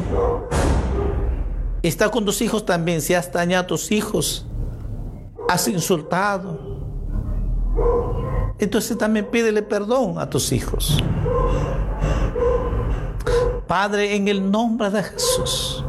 [1.82, 3.00] Está con tus hijos también.
[3.00, 4.46] Si has dañado a tus hijos,
[5.48, 6.73] has insultado.
[8.64, 10.96] Entonces también pídele perdón a tus hijos.
[13.66, 15.84] Padre, en el nombre de Jesús,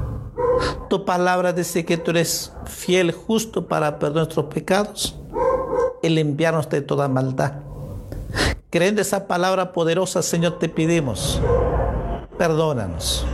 [0.90, 5.16] tu palabra dice que tú eres fiel, justo para perdonar nuestros pecados
[6.04, 7.54] y limpiarnos de toda maldad.
[8.70, 11.40] Creyendo esa palabra poderosa, Señor, te pedimos,
[12.38, 13.26] perdónanos,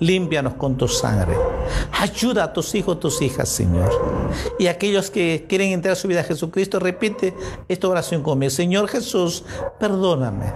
[0.00, 1.36] límpianos con tu sangre.
[1.92, 3.90] Ayuda a tus hijos, tus hijas, Señor.
[4.58, 7.34] Y aquellos que quieren entrar su vida a Jesucristo, repite
[7.68, 8.50] esta oración conmigo.
[8.50, 9.44] Señor Jesús,
[9.78, 10.52] perdóname,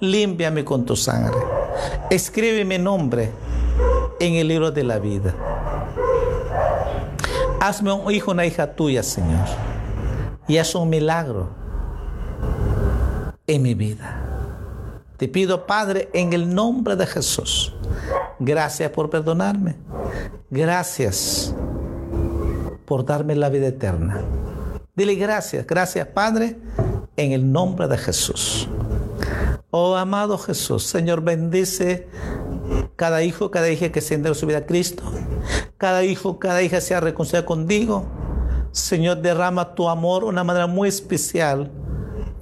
[0.00, 1.38] límpiame con tu sangre.
[2.10, 3.30] Escribe mi nombre
[4.20, 5.34] en el libro de la vida.
[7.60, 9.46] Hazme un hijo, una hija tuya, Señor.
[10.48, 11.50] Y haz un milagro
[13.46, 14.39] en mi vida.
[15.20, 17.74] Te pido, Padre, en el nombre de Jesús,
[18.38, 19.76] gracias por perdonarme.
[20.48, 21.54] Gracias
[22.86, 24.22] por darme la vida eterna.
[24.96, 26.56] Dile gracias, gracias, Padre,
[27.18, 28.66] en el nombre de Jesús.
[29.70, 32.08] Oh amado Jesús, Señor, bendice
[32.96, 35.02] cada hijo, cada hija que se entrega su vida a Cristo.
[35.76, 38.06] Cada hijo, cada hija sea reconciliado contigo.
[38.72, 41.70] Señor, derrama tu amor de una manera muy especial.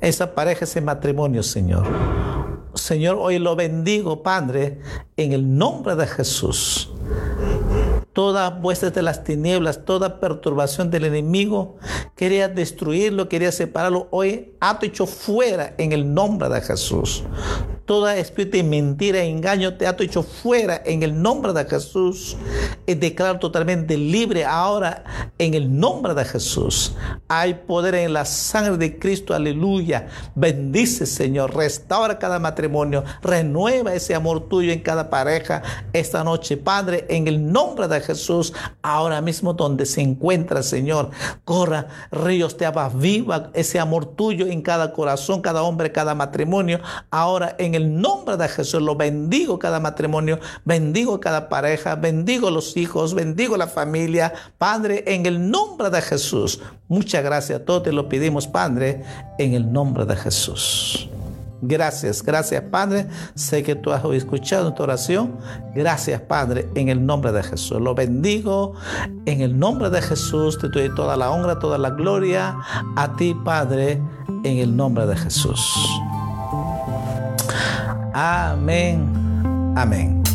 [0.01, 1.85] Esa pareja, ese matrimonio, Señor.
[2.89, 4.79] Señor, hoy lo bendigo, Padre,
[5.19, 6.91] en el nombre de Jesús
[8.15, 11.77] toda vuestras de las tinieblas, toda perturbación del enemigo,
[12.17, 14.09] quería destruirlo, quería separarlo.
[14.11, 17.23] Hoy ha hecho fuera en el nombre de Jesús.
[17.89, 22.37] Toda espíritu de mentira engaño te ha hecho fuera en el nombre de Jesús.
[22.85, 25.05] Y declaro totalmente libre ahora
[25.39, 26.95] en el nombre de Jesús.
[27.29, 29.33] Hay poder en la sangre de Cristo.
[29.33, 30.09] Aleluya.
[30.35, 31.57] Bendice, Señor.
[31.57, 33.05] Restaura cada matrimonio.
[33.23, 35.63] Renueva ese amor tuyo en cada pareja
[35.95, 36.59] esta noche.
[36.59, 41.09] Padre, en el nombre de Jesús, ahora mismo donde se encuentra, Señor,
[41.47, 46.81] corra ríos de agua viva ese amor tuyo en cada corazón, cada hombre, cada matrimonio.
[47.11, 52.77] Ahora en el nombre de Jesús lo bendigo cada matrimonio, bendigo cada pareja, bendigo los
[52.77, 54.33] hijos, bendigo la familia.
[54.59, 56.61] Padre, en el nombre de Jesús.
[56.89, 57.65] Muchas gracias.
[57.65, 59.03] Todos te lo pedimos, Padre,
[59.39, 61.09] en el nombre de Jesús.
[61.61, 63.09] Gracias, gracias Padre.
[63.35, 65.37] Sé que tú has escuchado tu oración.
[65.75, 67.81] Gracias Padre, en el nombre de Jesús.
[67.81, 68.75] Lo bendigo
[69.27, 70.59] en el nombre de Jesús.
[70.59, 72.57] Te doy toda la honra, toda la gloria
[72.97, 74.01] a ti Padre,
[74.45, 75.61] en el nombre de Jesús.
[78.19, 79.07] Amén.
[79.77, 80.28] Amén.